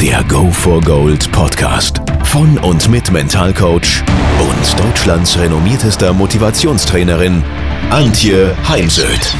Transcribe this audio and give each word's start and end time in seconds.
Der 0.00 0.24
Go 0.24 0.50
for 0.50 0.80
Gold 0.80 1.30
Podcast 1.32 1.98
von 2.24 2.58
und 2.58 2.88
mit 2.90 3.10
Mentalcoach 3.10 4.02
und 4.40 4.80
Deutschlands 4.80 5.38
renommiertester 5.38 6.12
Motivationstrainerin 6.12 7.42
Antje 7.90 8.56
Heimsöth. 8.68 9.34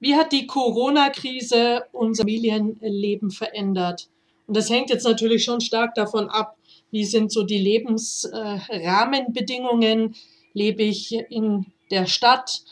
Wie 0.00 0.16
hat 0.16 0.32
die 0.32 0.46
Corona-Krise 0.46 1.84
unser 1.92 2.22
Familienleben 2.22 3.30
verändert? 3.30 4.08
Und 4.46 4.56
das 4.56 4.70
hängt 4.70 4.88
jetzt 4.90 5.04
natürlich 5.04 5.44
schon 5.44 5.60
stark 5.60 5.94
davon 5.94 6.28
ab, 6.28 6.56
wie 6.90 7.04
sind 7.04 7.30
so 7.32 7.44
die 7.44 7.58
Lebensrahmenbedingungen. 7.58 10.16
Lebe 10.52 10.82
ich 10.82 11.12
in 11.12 11.66
der 11.90 12.06
Stadt? 12.06 12.62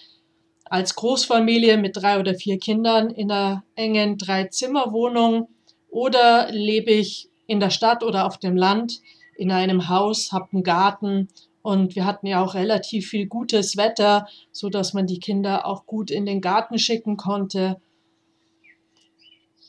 Als 0.75 0.97
Großfamilie 0.97 1.77
mit 1.77 1.97
drei 1.97 2.19
oder 2.19 2.34
vier 2.34 2.58
Kindern 2.58 3.08
in 3.08 3.30
einer 3.30 3.62
engen 3.77 4.19
Drei-Zimmer-Wohnung 4.19 5.47
oder 5.89 6.50
lebe 6.50 6.91
ich 6.91 7.28
in 7.47 7.61
der 7.61 7.70
Stadt 7.70 8.03
oder 8.03 8.27
auf 8.27 8.39
dem 8.39 8.56
Land 8.56 9.00
in 9.36 9.52
einem 9.52 9.89
Haus, 9.89 10.33
habe 10.33 10.48
einen 10.52 10.64
Garten 10.64 11.28
und 11.62 11.95
wir 11.95 12.05
hatten 12.05 12.27
ja 12.27 12.42
auch 12.42 12.55
relativ 12.55 13.06
viel 13.08 13.27
gutes 13.27 13.77
Wetter, 13.77 14.27
so 14.50 14.69
dass 14.69 14.95
man 14.95 15.06
die 15.06 15.20
Kinder 15.20 15.64
auch 15.64 15.86
gut 15.86 16.11
in 16.11 16.27
den 16.27 16.41
Garten 16.41 16.80
schicken 16.80 17.17
konnte. 17.17 17.80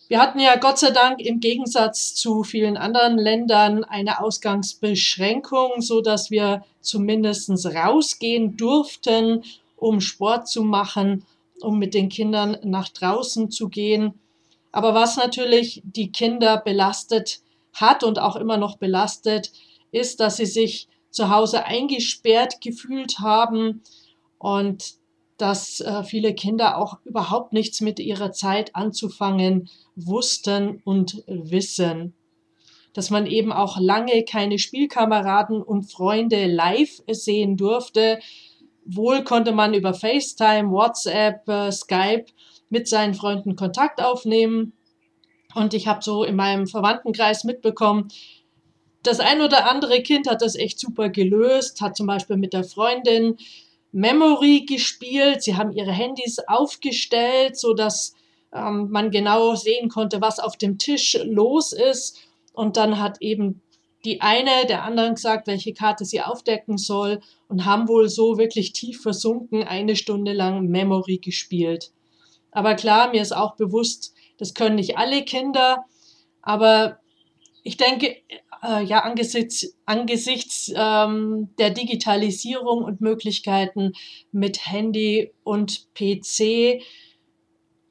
Wir 0.08 0.20
hatten 0.20 0.40
ja 0.40 0.56
Gott 0.56 0.80
sei 0.80 0.90
Dank 0.90 1.22
im 1.22 1.40
Gegensatz 1.40 2.16
zu 2.16 2.42
vielen 2.42 2.78
anderen 2.78 3.20
Ländern 3.20 3.84
eine 3.84 4.22
Ausgangsbeschränkung, 4.22 5.82
so 5.82 6.02
dass 6.02 6.32
wir 6.32 6.66
zumindest 6.82 7.52
rausgehen 7.64 8.58
durften 8.58 9.44
um 9.76 10.02
Sport 10.02 10.48
zu 10.48 10.64
machen, 10.64 11.26
um 11.62 11.80
mit 11.80 11.94
den 11.94 12.10
Kindern 12.10 12.58
nach 12.64 12.90
draußen 12.90 13.50
zu 13.52 13.70
gehen. 13.70 14.14
Aber 14.72 14.94
was 14.94 15.18
natürlich 15.18 15.82
die 15.86 16.12
Kinder 16.12 16.58
belastet 16.58 17.40
hat 17.74 18.04
und 18.04 18.20
auch 18.20 18.36
immer 18.36 18.58
noch 18.58 18.78
belastet, 18.78 19.52
ist, 19.92 20.20
dass 20.20 20.38
sie 20.38 20.46
sich 20.46 20.88
zu 21.12 21.30
Hause 21.30 21.66
eingesperrt 21.66 22.60
gefühlt 22.60 23.20
haben 23.20 23.82
und 24.38 24.96
dass 25.38 25.82
äh, 25.82 26.04
viele 26.04 26.34
Kinder 26.34 26.78
auch 26.78 26.98
überhaupt 27.04 27.54
nichts 27.54 27.82
mit 27.82 28.00
ihrer 28.00 28.32
Zeit 28.32 28.76
anzufangen 28.76 29.70
wussten 29.96 30.82
und 30.84 31.24
wissen. 31.28 32.14
Dass 32.94 33.10
man 33.10 33.26
eben 33.28 33.52
auch 33.52 33.78
lange 33.80 34.24
keine 34.24 34.58
Spielkameraden 34.60 35.62
und 35.62 35.92
Freunde 35.92 36.48
live 36.48 37.02
sehen 37.10 37.58
durfte, 37.58 38.20
Wohl 38.86 39.24
konnte 39.24 39.52
man 39.52 39.74
über 39.74 39.94
FaceTime, 39.94 40.70
WhatsApp, 40.72 41.48
äh, 41.50 41.72
Skype 41.72 42.26
mit 42.70 42.88
seinen 42.88 43.14
Freunden 43.14 43.56
Kontakt 43.56 44.02
aufnehmen. 44.02 44.74
Und 45.54 45.74
ich 45.74 45.88
habe 45.88 46.04
so 46.04 46.24
in 46.24 46.36
meinem 46.36 46.68
Verwandtenkreis 46.68 47.44
mitbekommen, 47.44 48.10
das 49.06 49.20
ein 49.20 49.42
oder 49.42 49.70
andere 49.70 50.02
Kind 50.02 50.28
hat 50.28 50.42
das 50.42 50.56
echt 50.56 50.80
super 50.80 51.10
gelöst, 51.10 51.80
hat 51.82 51.96
zum 51.96 52.08
Beispiel 52.08 52.38
mit 52.38 52.54
der 52.54 52.64
Freundin 52.64 53.38
Memory 53.92 54.66
gespielt. 54.68 55.44
Sie 55.44 55.56
haben 55.56 55.72
ihre 55.72 55.92
Handys 55.92 56.40
aufgestellt, 56.40 57.58
sodass 57.58 58.16
ähm, 58.52 58.90
man 58.90 59.12
genau 59.12 59.56
sehen 59.56 59.90
konnte, 59.90 60.22
was 60.22 60.40
auf 60.40 60.58
dem 60.58 60.78
Tisch 60.78 61.18
los 61.24 61.72
ist. 61.72 62.20
Und 62.52 62.78
dann 62.78 63.00
hat 63.00 63.22
eben 63.22 63.62
die 64.06 64.22
eine 64.22 64.66
der 64.68 64.84
anderen 64.84 65.16
gesagt, 65.16 65.48
welche 65.48 65.74
Karte 65.74 66.06
sie 66.06 66.22
aufdecken 66.22 66.78
soll 66.78 67.22
und 67.48 67.66
haben 67.66 67.88
wohl 67.88 68.08
so 68.08 68.38
wirklich 68.38 68.72
tief 68.72 69.02
versunken 69.02 69.64
eine 69.64 69.96
Stunde 69.96 70.34
lang 70.34 70.68
Memory 70.68 71.18
gespielt. 71.18 71.92
Aber 72.52 72.76
klar, 72.76 73.12
mir 73.12 73.22
ist 73.22 73.36
auch 73.36 73.56
bewusst, 73.56 74.14
das 74.38 74.54
können 74.54 74.76
nicht 74.76 74.98
alle 74.98 75.24
Kinder, 75.24 75.86
aber 76.42 77.00
ich 77.64 77.78
denke, 77.78 78.16
äh, 78.64 78.84
ja, 78.84 79.00
angesichts, 79.00 79.76
angesichts 79.86 80.72
ähm, 80.76 81.50
der 81.58 81.72
Digitalisierung 81.72 82.84
und 82.84 83.02
Möglichkeiten 83.02 83.94
mit 84.32 84.68
Handy 84.68 85.34
und 85.44 85.88
PC 85.96 86.82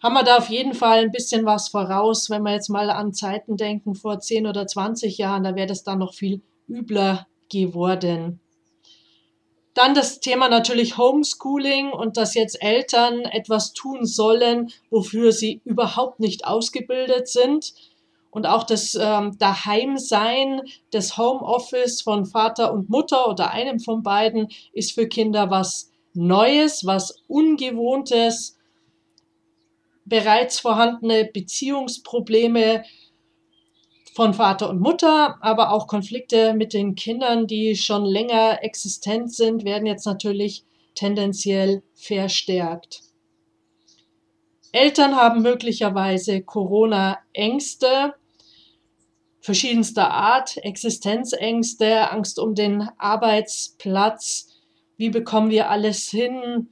haben 0.05 0.13
wir 0.13 0.23
da 0.23 0.37
auf 0.37 0.51
jeden 0.51 0.75
Fall 0.75 0.99
ein 0.99 1.13
bisschen 1.13 1.47
was 1.47 1.71
voraus. 1.71 2.29
Wenn 2.29 2.43
wir 2.43 2.53
jetzt 2.53 2.69
mal 2.69 2.91
an 2.91 3.15
Zeiten 3.15 3.57
denken, 3.57 3.95
vor 3.95 4.21
10 4.21 4.47
oder 4.47 4.67
20 4.67 5.17
Jahren, 5.17 5.45
da 5.45 5.55
wäre 5.57 5.67
das 5.67 5.83
dann 5.83 6.01
noch 6.01 6.13
viel 6.13 6.43
übler 6.69 7.27
geworden. 7.51 8.39
Dann 9.73 9.95
das 9.95 10.21
Thema 10.21 10.51
natürlich 10.51 10.99
Homeschooling 10.99 11.91
und 11.91 12.19
dass 12.19 12.35
jetzt 12.35 12.63
Eltern 12.63 13.21
etwas 13.21 13.73
tun 13.73 14.05
sollen, 14.05 14.69
wofür 14.91 15.33
sie 15.33 15.63
überhaupt 15.65 16.21
nicht 16.21 16.47
ausgebildet 16.47 17.27
sind. 17.27 17.73
Und 18.31 18.47
auch 18.47 18.65
das 18.65 18.95
ähm, 19.01 19.39
Daheimsein, 19.39 20.61
das 20.91 21.17
Homeoffice 21.17 22.03
von 22.03 22.27
Vater 22.27 22.75
und 22.75 22.91
Mutter 22.91 23.27
oder 23.27 23.53
einem 23.53 23.81
von 23.81 24.03
beiden 24.03 24.49
ist 24.75 24.93
für 24.93 25.09
Kinder 25.09 25.49
was 25.49 25.93
Neues, 26.13 26.85
was 26.85 27.23
Ungewohntes 27.27 28.54
bereits 30.05 30.61
vorhandene 30.61 31.25
Beziehungsprobleme 31.25 32.85
von 34.15 34.35
Vater 34.35 34.71
und 34.71 34.81
Mutter, 34.81 35.39
aber 35.41 35.73
auch 35.73 35.89
Konflikte 35.89 36.55
mit 36.55 36.73
den 36.73 36.95
Kindern, 36.95 37.47
die 37.47 37.75
schon 37.75 38.05
länger 38.05 38.63
existent 38.63 39.35
sind, 39.35 39.65
werden 39.65 39.87
jetzt 39.87 40.07
natürlich 40.07 40.65
tendenziell 40.95 41.83
verstärkt. 41.95 43.03
Eltern 44.73 45.17
haben 45.17 45.43
möglicherweise 45.43 46.43
Corona-Ängste 46.43 48.15
verschiedenster 49.45 50.11
Art, 50.11 50.57
Existenzängste, 50.57 52.11
Angst 52.11 52.39
um 52.39 52.55
den 52.55 52.89
Arbeitsplatz, 52.97 54.49
wie 54.97 55.11
bekommen 55.11 55.51
wir 55.51 55.69
alles 55.69 56.09
hin, 56.09 56.71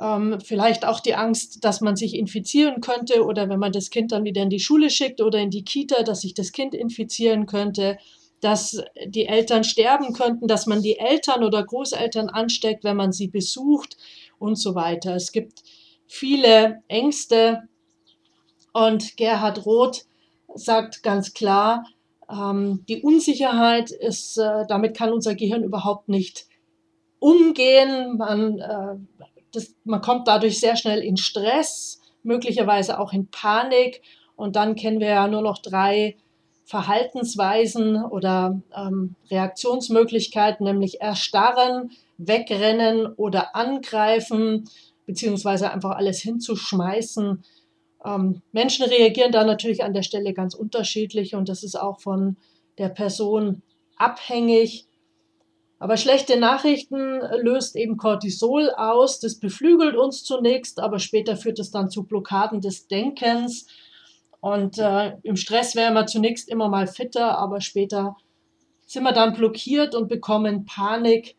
ähm, 0.00 0.38
vielleicht 0.42 0.86
auch 0.86 1.00
die 1.00 1.14
Angst, 1.14 1.64
dass 1.64 1.80
man 1.80 1.94
sich 1.94 2.14
infizieren 2.14 2.80
könnte 2.80 3.24
oder 3.24 3.48
wenn 3.48 3.58
man 3.58 3.72
das 3.72 3.90
Kind 3.90 4.12
dann 4.12 4.24
wieder 4.24 4.42
in 4.42 4.50
die 4.50 4.60
Schule 4.60 4.88
schickt 4.88 5.20
oder 5.20 5.38
in 5.38 5.50
die 5.50 5.64
Kita, 5.64 6.02
dass 6.02 6.22
sich 6.22 6.34
das 6.34 6.52
Kind 6.52 6.74
infizieren 6.74 7.46
könnte, 7.46 7.98
dass 8.40 8.82
die 9.04 9.26
Eltern 9.26 9.64
sterben 9.64 10.14
könnten, 10.14 10.48
dass 10.48 10.66
man 10.66 10.80
die 10.80 10.98
Eltern 10.98 11.44
oder 11.44 11.62
Großeltern 11.62 12.30
ansteckt, 12.30 12.84
wenn 12.84 12.96
man 12.96 13.12
sie 13.12 13.28
besucht 13.28 13.98
und 14.38 14.56
so 14.56 14.74
weiter. 14.74 15.14
Es 15.14 15.32
gibt 15.32 15.62
viele 16.06 16.82
Ängste 16.88 17.68
und 18.72 19.18
Gerhard 19.18 19.66
Roth 19.66 20.06
sagt 20.54 21.02
ganz 21.02 21.34
klar, 21.34 21.84
ähm, 22.30 22.84
die 22.88 23.02
Unsicherheit 23.02 23.90
ist, 23.90 24.38
äh, 24.38 24.64
damit 24.66 24.96
kann 24.96 25.12
unser 25.12 25.34
Gehirn 25.34 25.62
überhaupt 25.62 26.08
nicht 26.08 26.46
umgehen. 27.18 28.16
Man 28.16 28.58
äh, 28.58 29.19
das, 29.52 29.74
man 29.84 30.00
kommt 30.00 30.28
dadurch 30.28 30.60
sehr 30.60 30.76
schnell 30.76 31.00
in 31.00 31.16
Stress, 31.16 32.00
möglicherweise 32.22 32.98
auch 32.98 33.12
in 33.12 33.28
Panik. 33.28 34.02
Und 34.36 34.56
dann 34.56 34.74
kennen 34.74 35.00
wir 35.00 35.08
ja 35.08 35.28
nur 35.28 35.42
noch 35.42 35.58
drei 35.58 36.16
Verhaltensweisen 36.64 38.04
oder 38.04 38.60
ähm, 38.76 39.16
Reaktionsmöglichkeiten, 39.30 40.64
nämlich 40.64 41.00
erstarren, 41.00 41.90
wegrennen 42.16 43.06
oder 43.14 43.56
angreifen, 43.56 44.68
beziehungsweise 45.04 45.72
einfach 45.72 45.96
alles 45.96 46.20
hinzuschmeißen. 46.20 47.42
Ähm, 48.04 48.42
Menschen 48.52 48.86
reagieren 48.86 49.32
da 49.32 49.44
natürlich 49.44 49.82
an 49.82 49.94
der 49.94 50.02
Stelle 50.02 50.32
ganz 50.32 50.54
unterschiedlich 50.54 51.34
und 51.34 51.48
das 51.48 51.64
ist 51.64 51.74
auch 51.74 52.00
von 52.00 52.36
der 52.78 52.88
Person 52.88 53.62
abhängig. 53.96 54.86
Aber 55.80 55.96
schlechte 55.96 56.38
Nachrichten 56.38 57.20
löst 57.40 57.74
eben 57.74 57.96
Cortisol 57.96 58.70
aus. 58.76 59.18
Das 59.18 59.40
beflügelt 59.40 59.96
uns 59.96 60.22
zunächst, 60.22 60.78
aber 60.78 60.98
später 60.98 61.36
führt 61.36 61.58
es 61.58 61.70
dann 61.70 61.90
zu 61.90 62.04
Blockaden 62.04 62.60
des 62.60 62.86
Denkens. 62.86 63.66
Und 64.40 64.78
äh, 64.78 65.16
im 65.22 65.36
Stress 65.36 65.74
wären 65.74 65.94
wir 65.94 66.06
zunächst 66.06 66.50
immer 66.50 66.68
mal 66.68 66.86
fitter, 66.86 67.38
aber 67.38 67.62
später 67.62 68.14
sind 68.86 69.04
wir 69.04 69.12
dann 69.12 69.32
blockiert 69.32 69.94
und 69.94 70.08
bekommen 70.08 70.66
Panik. 70.66 71.36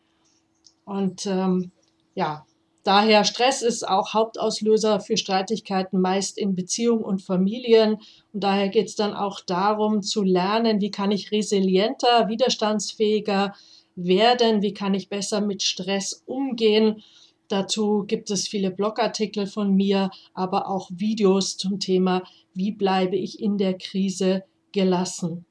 Und 0.84 1.24
ähm, 1.26 1.70
ja, 2.16 2.44
Daher 2.84 3.22
Stress 3.22 3.62
ist 3.62 3.86
auch 3.86 4.12
Hauptauslöser 4.12 4.98
für 4.98 5.16
Streitigkeiten 5.16 6.00
meist 6.00 6.36
in 6.36 6.56
Beziehungen 6.56 7.04
und 7.04 7.22
Familien. 7.22 7.98
Und 8.32 8.42
daher 8.42 8.70
geht 8.70 8.88
es 8.88 8.96
dann 8.96 9.14
auch 9.14 9.40
darum 9.40 10.02
zu 10.02 10.24
lernen, 10.24 10.80
wie 10.80 10.90
kann 10.90 11.12
ich 11.12 11.30
resilienter, 11.30 12.28
widerstandsfähiger 12.28 13.54
werden, 13.96 14.62
wie 14.62 14.74
kann 14.74 14.94
ich 14.94 15.08
besser 15.08 15.40
mit 15.40 15.62
Stress 15.62 16.22
umgehen. 16.26 17.02
Dazu 17.48 18.04
gibt 18.06 18.30
es 18.30 18.48
viele 18.48 18.70
Blogartikel 18.70 19.46
von 19.46 19.74
mir, 19.74 20.10
aber 20.32 20.68
auch 20.68 20.90
Videos 20.90 21.56
zum 21.56 21.80
Thema, 21.80 22.22
wie 22.54 22.72
bleibe 22.72 23.16
ich 23.16 23.40
in 23.40 23.58
der 23.58 23.76
Krise 23.76 24.44
gelassen. 24.72 25.44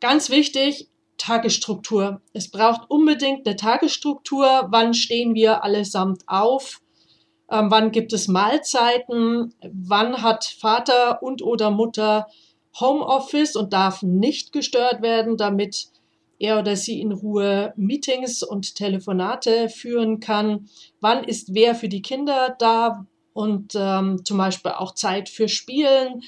Ganz 0.00 0.30
wichtig, 0.30 0.88
Tagesstruktur. 1.16 2.20
Es 2.32 2.50
braucht 2.50 2.90
unbedingt 2.90 3.46
eine 3.46 3.56
Tagesstruktur. 3.56 4.66
Wann 4.68 4.94
stehen 4.94 5.34
wir 5.34 5.64
allesamt 5.64 6.24
auf? 6.26 6.82
Ähm, 7.50 7.70
wann 7.70 7.90
gibt 7.90 8.12
es 8.12 8.28
Mahlzeiten? 8.28 9.54
Wann 9.62 10.22
hat 10.22 10.44
Vater 10.44 11.22
und 11.22 11.40
oder 11.42 11.70
Mutter 11.70 12.26
Homeoffice 12.80 13.56
und 13.56 13.72
darf 13.72 14.02
nicht 14.02 14.52
gestört 14.52 15.02
werden, 15.02 15.36
damit 15.36 15.88
er 16.38 16.58
oder 16.58 16.76
sie 16.76 17.00
in 17.00 17.12
Ruhe 17.12 17.72
Meetings 17.76 18.42
und 18.42 18.74
Telefonate 18.74 19.68
führen 19.68 20.20
kann? 20.20 20.68
Wann 21.00 21.24
ist 21.24 21.54
wer 21.54 21.74
für 21.74 21.88
die 21.88 22.02
Kinder 22.02 22.56
da? 22.58 23.06
Und 23.32 23.72
ähm, 23.74 24.24
zum 24.24 24.38
Beispiel 24.38 24.72
auch 24.72 24.94
Zeit 24.94 25.28
für 25.28 25.48
Spielen, 25.48 26.22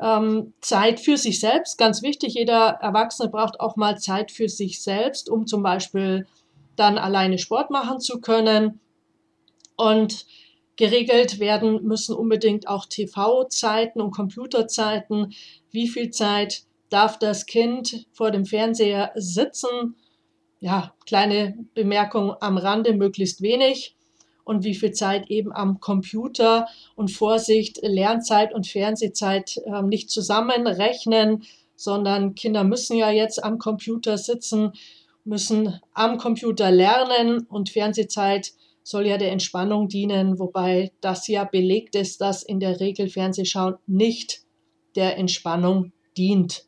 ähm, 0.00 0.52
Zeit 0.60 1.00
für 1.00 1.16
sich 1.16 1.40
selbst, 1.40 1.76
ganz 1.76 2.02
wichtig. 2.02 2.34
Jeder 2.34 2.78
Erwachsene 2.80 3.30
braucht 3.30 3.58
auch 3.58 3.74
mal 3.74 3.98
Zeit 3.98 4.30
für 4.30 4.48
sich 4.48 4.80
selbst, 4.80 5.28
um 5.28 5.46
zum 5.46 5.64
Beispiel 5.64 6.26
dann 6.76 6.98
alleine 6.98 7.38
Sport 7.38 7.70
machen 7.70 7.98
zu 7.98 8.20
können. 8.20 8.80
Und 9.76 10.26
geregelt 10.76 11.38
werden 11.38 11.82
müssen 11.84 12.14
unbedingt 12.14 12.68
auch 12.68 12.86
TV-Zeiten 12.86 14.00
und 14.00 14.10
Computerzeiten. 14.12 15.34
Wie 15.70 15.88
viel 15.88 16.10
Zeit 16.10 16.62
darf 16.88 17.18
das 17.18 17.46
Kind 17.46 18.06
vor 18.12 18.30
dem 18.30 18.44
Fernseher 18.44 19.12
sitzen? 19.14 19.96
Ja, 20.60 20.94
kleine 21.06 21.58
Bemerkung 21.74 22.34
am 22.40 22.56
Rande, 22.56 22.94
möglichst 22.94 23.42
wenig 23.42 23.96
und 24.44 24.64
wie 24.64 24.74
viel 24.74 24.92
Zeit 24.92 25.30
eben 25.30 25.52
am 25.52 25.80
Computer 25.80 26.66
und 26.94 27.10
Vorsicht, 27.10 27.78
Lernzeit 27.82 28.52
und 28.54 28.66
Fernsehzeit 28.66 29.58
äh, 29.64 29.82
nicht 29.82 30.10
zusammenrechnen, 30.10 31.44
sondern 31.76 32.34
Kinder 32.34 32.64
müssen 32.64 32.96
ja 32.96 33.10
jetzt 33.10 33.42
am 33.42 33.58
Computer 33.58 34.18
sitzen, 34.18 34.72
müssen 35.24 35.80
am 35.94 36.18
Computer 36.18 36.70
lernen 36.70 37.46
und 37.48 37.70
Fernsehzeit 37.70 38.52
soll 38.82 39.06
ja 39.06 39.18
der 39.18 39.32
Entspannung 39.32 39.88
dienen, 39.88 40.38
wobei 40.38 40.92
das 41.00 41.28
ja 41.28 41.44
belegt 41.44 41.94
ist, 41.94 42.20
dass 42.20 42.42
in 42.42 42.60
der 42.60 42.80
Regel 42.80 43.08
Fernsehschauen 43.08 43.76
nicht 43.86 44.42
der 44.96 45.16
Entspannung 45.16 45.92
dient. 46.16 46.66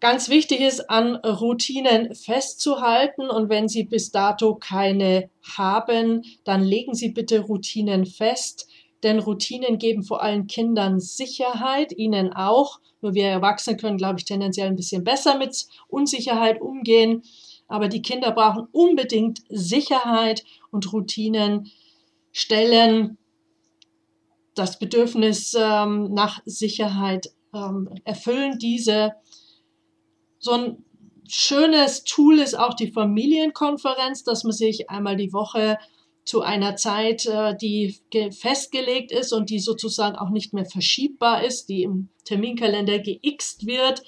Ganz 0.00 0.28
wichtig 0.28 0.60
ist, 0.60 0.88
an 0.88 1.16
Routinen 1.16 2.14
festzuhalten 2.14 3.30
und 3.30 3.48
wenn 3.48 3.66
Sie 3.66 3.82
bis 3.82 4.12
dato 4.12 4.54
keine 4.54 5.28
haben, 5.56 6.22
dann 6.44 6.62
legen 6.62 6.94
Sie 6.94 7.10
bitte 7.10 7.40
Routinen 7.40 8.06
fest, 8.06 8.68
denn 9.02 9.18
Routinen 9.18 9.78
geben 9.78 10.04
vor 10.04 10.22
allem 10.22 10.46
Kindern 10.46 11.00
Sicherheit, 11.00 11.92
ihnen 11.92 12.32
auch. 12.32 12.78
Nur 13.00 13.14
wir 13.14 13.26
Erwachsene 13.26 13.76
können, 13.76 13.96
glaube 13.96 14.20
ich, 14.20 14.24
tendenziell 14.24 14.68
ein 14.68 14.76
bisschen 14.76 15.02
besser 15.02 15.36
mit 15.36 15.66
Unsicherheit 15.88 16.60
umgehen. 16.60 17.22
Aber 17.68 17.88
die 17.88 18.02
Kinder 18.02 18.32
brauchen 18.32 18.66
unbedingt 18.72 19.42
Sicherheit 19.48 20.42
und 20.70 20.92
Routinen 20.92 21.70
stellen 22.32 23.18
das 24.54 24.78
Bedürfnis 24.78 25.54
ähm, 25.54 26.12
nach 26.12 26.40
Sicherheit, 26.44 27.30
ähm, 27.54 27.88
erfüllen 28.04 28.58
diese. 28.58 29.12
So 30.38 30.52
ein 30.52 30.84
schönes 31.28 32.04
Tool 32.04 32.38
ist 32.38 32.58
auch 32.58 32.74
die 32.74 32.90
Familienkonferenz, 32.90 34.24
dass 34.24 34.44
man 34.44 34.52
sich 34.52 34.90
einmal 34.90 35.16
die 35.16 35.32
Woche 35.32 35.78
zu 36.24 36.42
einer 36.42 36.76
Zeit, 36.76 37.26
äh, 37.26 37.56
die 37.56 37.96
festgelegt 38.32 39.12
ist 39.12 39.32
und 39.32 39.50
die 39.50 39.60
sozusagen 39.60 40.16
auch 40.16 40.30
nicht 40.30 40.52
mehr 40.52 40.66
verschiebbar 40.66 41.44
ist, 41.44 41.68
die 41.68 41.82
im 41.82 42.08
Terminkalender 42.24 42.98
geixt 42.98 43.66
wird, 43.66 44.02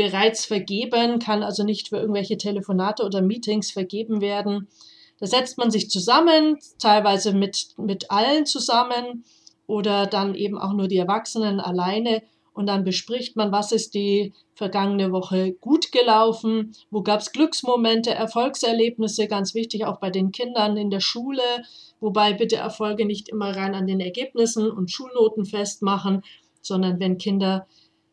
bereits 0.00 0.46
vergeben, 0.46 1.18
kann 1.18 1.42
also 1.42 1.62
nicht 1.62 1.90
für 1.90 1.98
irgendwelche 1.98 2.38
Telefonate 2.38 3.04
oder 3.04 3.20
Meetings 3.20 3.70
vergeben 3.70 4.22
werden. 4.22 4.66
Da 5.18 5.26
setzt 5.26 5.58
man 5.58 5.70
sich 5.70 5.90
zusammen, 5.90 6.58
teilweise 6.78 7.34
mit, 7.34 7.74
mit 7.76 8.10
allen 8.10 8.46
zusammen 8.46 9.24
oder 9.66 10.06
dann 10.06 10.34
eben 10.34 10.56
auch 10.56 10.72
nur 10.72 10.88
die 10.88 10.96
Erwachsenen 10.96 11.60
alleine 11.60 12.22
und 12.54 12.64
dann 12.64 12.82
bespricht 12.82 13.36
man, 13.36 13.52
was 13.52 13.72
ist 13.72 13.92
die 13.92 14.32
vergangene 14.54 15.12
Woche 15.12 15.52
gut 15.52 15.92
gelaufen, 15.92 16.72
wo 16.90 17.02
gab 17.02 17.20
es 17.20 17.32
Glücksmomente, 17.32 18.10
Erfolgserlebnisse, 18.10 19.28
ganz 19.28 19.54
wichtig 19.54 19.84
auch 19.84 20.00
bei 20.00 20.08
den 20.08 20.32
Kindern 20.32 20.78
in 20.78 20.88
der 20.88 21.00
Schule, 21.00 21.42
wobei 22.00 22.32
bitte 22.32 22.56
Erfolge 22.56 23.04
nicht 23.04 23.28
immer 23.28 23.54
rein 23.54 23.74
an 23.74 23.86
den 23.86 24.00
Ergebnissen 24.00 24.70
und 24.70 24.90
Schulnoten 24.90 25.44
festmachen, 25.44 26.22
sondern 26.62 26.98
wenn 27.00 27.18
Kinder 27.18 27.66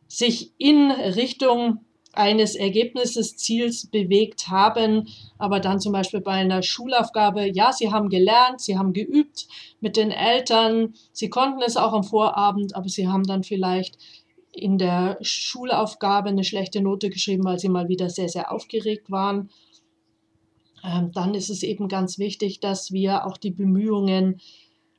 sich 0.07 0.51
in 0.57 0.91
Richtung 0.91 1.79
eines 2.13 2.55
Ergebnisses, 2.55 3.37
Ziels 3.37 3.87
bewegt 3.87 4.49
haben, 4.49 5.07
aber 5.37 5.59
dann 5.59 5.79
zum 5.79 5.93
Beispiel 5.93 6.21
bei 6.21 6.31
einer 6.31 6.63
Schulaufgabe, 6.63 7.47
ja, 7.53 7.71
sie 7.71 7.91
haben 7.91 8.09
gelernt, 8.09 8.59
sie 8.59 8.77
haben 8.77 8.93
geübt 8.93 9.47
mit 9.81 9.95
den 9.97 10.09
Eltern, 10.11 10.95
sie 11.11 11.29
konnten 11.29 11.61
es 11.61 11.77
auch 11.77 11.93
am 11.93 12.03
Vorabend, 12.03 12.75
aber 12.75 12.89
sie 12.89 13.07
haben 13.07 13.23
dann 13.23 13.43
vielleicht 13.43 13.97
in 14.51 14.79
der 14.79 15.19
Schulaufgabe 15.21 16.29
eine 16.29 16.43
schlechte 16.43 16.81
Note 16.81 17.11
geschrieben, 17.11 17.43
weil 17.45 17.59
sie 17.59 17.69
mal 17.69 17.87
wieder 17.87 18.09
sehr, 18.09 18.29
sehr 18.29 18.51
aufgeregt 18.51 19.11
waren. 19.11 19.49
Ähm, 20.83 21.11
dann 21.13 21.35
ist 21.35 21.49
es 21.49 21.61
eben 21.61 21.87
ganz 21.87 22.17
wichtig, 22.17 22.59
dass 22.59 22.91
wir 22.91 23.27
auch 23.27 23.37
die 23.37 23.51
Bemühungen 23.51 24.41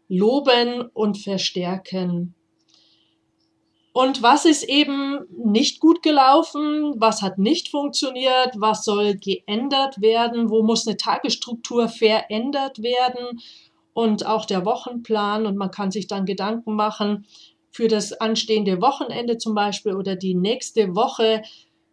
loben 0.08 0.82
und 0.94 1.18
verstärken. 1.18 2.34
Und 3.98 4.22
was 4.22 4.44
ist 4.44 4.62
eben 4.62 5.26
nicht 5.36 5.80
gut 5.80 6.04
gelaufen? 6.04 6.94
Was 6.98 7.20
hat 7.20 7.36
nicht 7.36 7.68
funktioniert? 7.68 8.52
Was 8.54 8.84
soll 8.84 9.16
geändert 9.16 10.00
werden? 10.00 10.50
Wo 10.50 10.62
muss 10.62 10.86
eine 10.86 10.96
Tagesstruktur 10.96 11.88
verändert 11.88 12.80
werden? 12.80 13.40
Und 13.94 14.24
auch 14.24 14.44
der 14.44 14.64
Wochenplan. 14.64 15.46
Und 15.46 15.56
man 15.56 15.72
kann 15.72 15.90
sich 15.90 16.06
dann 16.06 16.26
Gedanken 16.26 16.76
machen, 16.76 17.26
für 17.72 17.88
das 17.88 18.12
anstehende 18.12 18.80
Wochenende 18.80 19.36
zum 19.36 19.56
Beispiel 19.56 19.96
oder 19.96 20.14
die 20.14 20.36
nächste 20.36 20.94
Woche. 20.94 21.42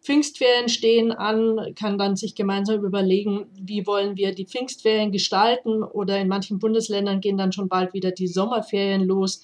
Pfingstferien 0.00 0.68
stehen 0.68 1.10
an, 1.10 1.74
kann 1.74 1.98
dann 1.98 2.14
sich 2.14 2.36
gemeinsam 2.36 2.84
überlegen, 2.84 3.48
wie 3.60 3.84
wollen 3.84 4.16
wir 4.16 4.32
die 4.32 4.46
Pfingstferien 4.46 5.10
gestalten 5.10 5.82
oder 5.82 6.20
in 6.20 6.28
manchen 6.28 6.60
Bundesländern 6.60 7.20
gehen 7.20 7.36
dann 7.36 7.50
schon 7.50 7.68
bald 7.68 7.94
wieder 7.94 8.12
die 8.12 8.28
Sommerferien 8.28 9.02
los. 9.02 9.42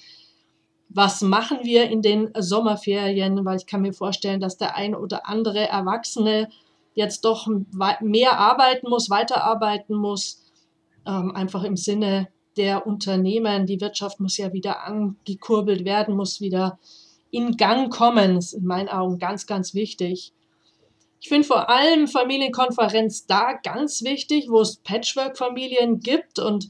Was 0.94 1.22
machen 1.22 1.60
wir 1.62 1.88
in 1.88 2.02
den 2.02 2.30
Sommerferien? 2.38 3.44
Weil 3.44 3.56
ich 3.56 3.66
kann 3.66 3.82
mir 3.82 3.92
vorstellen, 3.92 4.40
dass 4.40 4.58
der 4.58 4.76
ein 4.76 4.94
oder 4.94 5.26
andere 5.26 5.68
Erwachsene 5.68 6.48
jetzt 6.94 7.24
doch 7.24 7.48
mehr 8.00 8.38
arbeiten 8.38 8.90
muss, 8.90 9.08
weiterarbeiten 9.08 9.96
muss, 9.96 10.42
ähm, 11.06 11.34
einfach 11.34 11.64
im 11.64 11.76
Sinne 11.76 12.28
der 12.56 12.86
Unternehmen. 12.86 13.66
Die 13.66 13.80
Wirtschaft 13.80 14.20
muss 14.20 14.36
ja 14.36 14.52
wieder 14.52 14.84
angekurbelt 14.84 15.84
werden, 15.84 16.16
muss 16.16 16.40
wieder 16.40 16.78
in 17.30 17.56
Gang 17.56 17.90
kommen. 17.92 18.34
Das 18.34 18.46
ist 18.46 18.54
in 18.54 18.66
meinen 18.66 18.88
Augen 18.88 19.18
ganz, 19.18 19.46
ganz 19.46 19.74
wichtig. 19.74 20.32
Ich 21.20 21.28
finde 21.28 21.46
vor 21.46 21.70
allem 21.70 22.08
Familienkonferenz 22.08 23.26
da 23.26 23.52
ganz 23.52 24.02
wichtig, 24.02 24.48
wo 24.50 24.60
es 24.60 24.76
Patchwork-Familien 24.76 26.00
gibt. 26.00 26.38
Und 26.38 26.68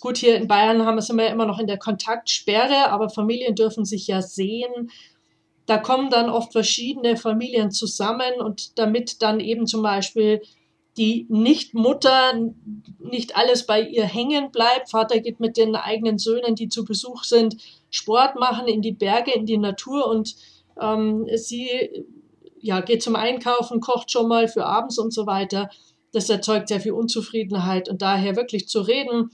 gut, 0.00 0.18
hier 0.18 0.36
in 0.36 0.48
Bayern 0.48 0.84
haben 0.84 0.96
wir 0.98 1.24
ja 1.24 1.32
immer 1.32 1.46
noch 1.46 1.58
in 1.58 1.66
der 1.66 1.78
Kontaktsperre, 1.78 2.90
aber 2.90 3.08
Familien 3.08 3.54
dürfen 3.54 3.84
sich 3.84 4.06
ja 4.06 4.22
sehen. 4.22 4.90
Da 5.66 5.78
kommen 5.78 6.10
dann 6.10 6.30
oft 6.30 6.52
verschiedene 6.52 7.16
Familien 7.16 7.70
zusammen 7.70 8.40
und 8.40 8.78
damit 8.78 9.22
dann 9.22 9.40
eben 9.40 9.66
zum 9.66 9.82
Beispiel 9.82 10.42
die 10.96 11.26
Nicht-Mutter 11.28 12.32
nicht 12.98 13.36
alles 13.36 13.66
bei 13.66 13.82
ihr 13.82 14.04
hängen 14.04 14.50
bleibt. 14.50 14.90
Vater 14.90 15.20
geht 15.20 15.40
mit 15.40 15.56
den 15.56 15.76
eigenen 15.76 16.18
Söhnen, 16.18 16.54
die 16.54 16.68
zu 16.68 16.84
Besuch 16.84 17.24
sind, 17.24 17.56
Sport 17.90 18.36
machen 18.36 18.66
in 18.66 18.80
die 18.80 18.92
Berge, 18.92 19.32
in 19.32 19.44
die 19.44 19.58
Natur 19.58 20.08
und 20.08 20.36
ähm, 20.80 21.26
sie 21.34 22.06
ja, 22.60 22.80
geht 22.80 23.02
zum 23.02 23.16
Einkaufen, 23.16 23.80
kocht 23.80 24.10
schon 24.10 24.28
mal 24.28 24.48
für 24.48 24.64
abends 24.64 24.98
und 24.98 25.12
so 25.12 25.26
weiter. 25.26 25.70
Das 26.12 26.30
erzeugt 26.30 26.68
sehr 26.68 26.80
viel 26.80 26.92
Unzufriedenheit 26.92 27.88
und 27.88 28.00
daher 28.00 28.36
wirklich 28.36 28.68
zu 28.68 28.80
reden, 28.80 29.30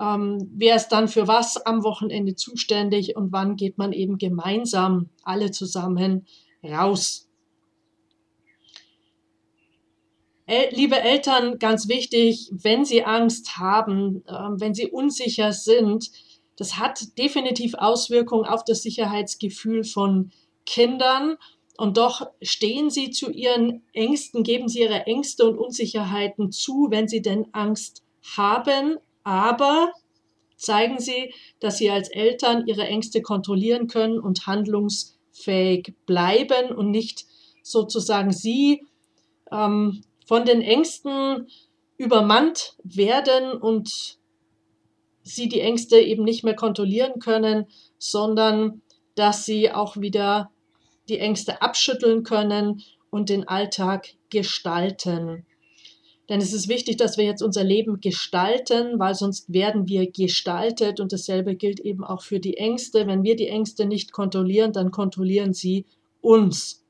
ähm, 0.00 0.50
wer 0.54 0.76
ist 0.76 0.88
dann 0.88 1.08
für 1.08 1.28
was 1.28 1.56
am 1.64 1.82
Wochenende 1.82 2.34
zuständig 2.34 3.16
und 3.16 3.32
wann 3.32 3.56
geht 3.56 3.78
man 3.78 3.92
eben 3.92 4.18
gemeinsam 4.18 5.10
alle 5.22 5.50
zusammen 5.50 6.26
raus. 6.62 7.22
liebe 10.70 11.00
Eltern, 11.00 11.58
ganz 11.58 11.88
wichtig, 11.88 12.50
wenn 12.52 12.84
Sie 12.84 13.04
Angst 13.04 13.58
haben, 13.58 14.22
ähm, 14.28 14.60
wenn 14.60 14.74
Sie 14.74 14.86
unsicher 14.86 15.52
sind, 15.52 16.10
das 16.56 16.78
hat 16.78 17.18
definitiv 17.18 17.74
Auswirkungen 17.74 18.46
auf 18.46 18.64
das 18.64 18.82
Sicherheitsgefühl 18.82 19.84
von 19.84 20.30
Kindern. 20.64 21.36
Und 21.76 21.98
doch 21.98 22.26
stehen 22.40 22.88
Sie 22.90 23.10
zu 23.10 23.30
Ihren 23.30 23.82
Ängsten, 23.92 24.42
geben 24.42 24.68
Sie 24.68 24.80
Ihre 24.80 25.06
Ängste 25.06 25.46
und 25.46 25.58
Unsicherheiten 25.58 26.50
zu, 26.50 26.86
wenn 26.90 27.08
Sie 27.08 27.20
denn 27.20 27.46
Angst 27.52 28.02
haben. 28.36 28.98
Aber 29.26 29.92
zeigen 30.56 31.00
Sie, 31.00 31.34
dass 31.58 31.78
Sie 31.78 31.90
als 31.90 32.08
Eltern 32.08 32.68
Ihre 32.68 32.86
Ängste 32.86 33.22
kontrollieren 33.22 33.88
können 33.88 34.20
und 34.20 34.46
handlungsfähig 34.46 35.94
bleiben 36.06 36.72
und 36.72 36.92
nicht 36.92 37.26
sozusagen 37.64 38.30
Sie 38.30 38.86
ähm, 39.50 40.02
von 40.26 40.44
den 40.44 40.62
Ängsten 40.62 41.48
übermannt 41.98 42.76
werden 42.84 43.52
und 43.52 44.18
sie 45.24 45.48
die 45.48 45.60
Ängste 45.60 45.98
eben 45.98 46.22
nicht 46.22 46.44
mehr 46.44 46.54
kontrollieren 46.54 47.18
können, 47.18 47.66
sondern 47.98 48.80
dass 49.16 49.44
sie 49.44 49.72
auch 49.72 49.96
wieder 49.96 50.52
die 51.08 51.18
Ängste 51.18 51.62
abschütteln 51.62 52.22
können 52.22 52.84
und 53.10 53.28
den 53.28 53.48
Alltag 53.48 54.14
gestalten. 54.30 55.44
Denn 56.28 56.40
es 56.40 56.52
ist 56.52 56.68
wichtig, 56.68 56.96
dass 56.96 57.18
wir 57.18 57.24
jetzt 57.24 57.42
unser 57.42 57.62
Leben 57.62 58.00
gestalten, 58.00 58.98
weil 58.98 59.14
sonst 59.14 59.52
werden 59.52 59.86
wir 59.86 60.10
gestaltet 60.10 60.98
und 60.98 61.12
dasselbe 61.12 61.54
gilt 61.54 61.78
eben 61.80 62.02
auch 62.02 62.22
für 62.22 62.40
die 62.40 62.56
Ängste. 62.56 63.06
Wenn 63.06 63.22
wir 63.22 63.36
die 63.36 63.48
Ängste 63.48 63.86
nicht 63.86 64.12
kontrollieren, 64.12 64.72
dann 64.72 64.90
kontrollieren 64.90 65.54
sie 65.54 65.84
uns. 66.20 66.82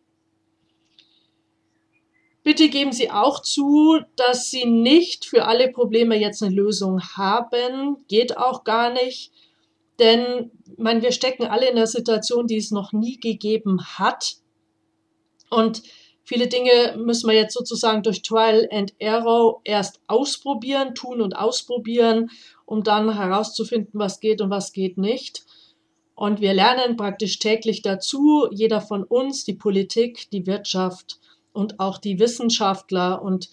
Bitte 2.47 2.69
geben 2.69 2.93
Sie 2.93 3.11
auch 3.11 3.43
zu, 3.43 3.99
dass 4.15 4.51
Sie 4.51 4.67
nicht 4.67 5.25
für 5.25 5.47
alle 5.47 5.73
Probleme 5.73 6.17
jetzt 6.17 6.45
eine 6.45 6.55
Lösung 6.55 7.03
haben. 7.03 7.97
Geht 8.07 8.39
auch 8.39 8.63
gar 8.63 8.93
nicht. 8.93 9.33
Denn 9.99 10.53
meine, 10.77 11.03
wir 11.03 11.11
stecken 11.11 11.47
alle 11.47 11.69
in 11.69 11.77
einer 11.77 11.89
Situation, 11.89 12.47
die 12.47 12.59
es 12.59 12.71
noch 12.71 12.93
nie 12.93 13.19
gegeben 13.19 13.85
hat. 13.99 14.37
Und 15.51 15.83
viele 16.27 16.49
Dinge 16.49 16.97
müssen 16.99 17.31
wir 17.31 17.37
jetzt 17.37 17.55
sozusagen 17.55 18.03
durch 18.03 18.21
Trial 18.21 18.69
and 18.71 18.93
Error 18.99 19.61
erst 19.65 20.01
ausprobieren, 20.09 20.95
tun 20.95 21.23
und 21.23 21.37
ausprobieren, 21.37 22.31
um 22.67 22.83
dann 22.83 23.17
herauszufinden, 23.17 23.99
was 23.99 24.21
geht 24.21 24.41
und 24.41 24.51
was 24.51 24.73
geht 24.73 24.99
nicht. 24.99 25.45
Und 26.17 26.41
wir 26.41 26.53
lernen 26.53 26.97
praktisch 26.97 27.39
täglich 27.39 27.83
dazu, 27.83 28.49
jeder 28.51 28.81
von 28.81 29.05
uns, 29.05 29.45
die 29.45 29.55
Politik, 29.55 30.29
die 30.31 30.47
Wirtschaft 30.47 31.21
und 31.53 31.79
auch 31.79 31.99
die 31.99 32.19
Wissenschaftler. 32.19 33.23
Und 33.23 33.49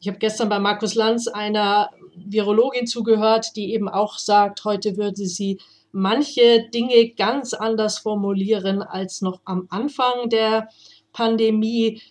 ich 0.00 0.06
habe 0.06 0.18
gestern 0.18 0.48
bei 0.48 0.60
Markus 0.60 0.94
Lanz 0.94 1.26
einer 1.26 1.90
Virologin 2.14 2.86
zugehört, 2.86 3.56
die 3.56 3.72
eben 3.72 3.88
auch 3.88 4.18
sagt, 4.18 4.64
heute 4.64 4.96
würde 4.96 5.26
sie 5.26 5.58
manche 5.90 6.68
Dinge 6.74 7.10
ganz 7.10 7.54
anders 7.54 7.98
formulieren 7.98 8.82
als 8.82 9.20
noch 9.20 9.40
am 9.44 9.66
Anfang 9.70 10.28
der 10.28 10.68
Pandemie. 11.14 12.02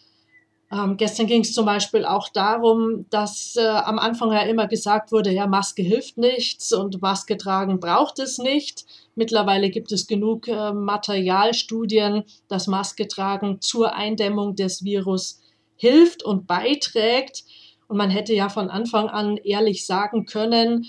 Ähm, 0.71 0.97
gestern 0.97 1.27
ging 1.27 1.41
es 1.41 1.53
zum 1.53 1.67
Beispiel 1.67 2.03
auch 2.03 2.29
darum, 2.29 3.05
dass 3.11 3.55
äh, 3.55 3.61
am 3.61 3.99
Anfang 3.99 4.31
ja 4.31 4.41
immer 4.41 4.67
gesagt 4.67 5.11
wurde, 5.11 5.31
ja, 5.31 5.45
Maske 5.45 5.83
hilft 5.83 6.17
nichts 6.17 6.73
und 6.73 6.99
Maske 6.99 7.37
tragen 7.37 7.79
braucht 7.79 8.17
es 8.17 8.39
nicht. 8.39 8.85
Mittlerweile 9.13 9.69
gibt 9.69 9.91
es 9.91 10.07
genug 10.07 10.47
äh, 10.47 10.73
Materialstudien, 10.73 12.23
dass 12.47 12.65
Maske 12.65 13.07
tragen 13.07 13.61
zur 13.61 13.93
Eindämmung 13.93 14.55
des 14.55 14.83
Virus 14.83 15.41
hilft 15.75 16.23
und 16.23 16.47
beiträgt. 16.47 17.43
Und 17.87 17.97
man 17.97 18.09
hätte 18.09 18.33
ja 18.33 18.49
von 18.49 18.71
Anfang 18.71 19.09
an 19.09 19.37
ehrlich 19.37 19.85
sagen 19.85 20.25
können, 20.25 20.87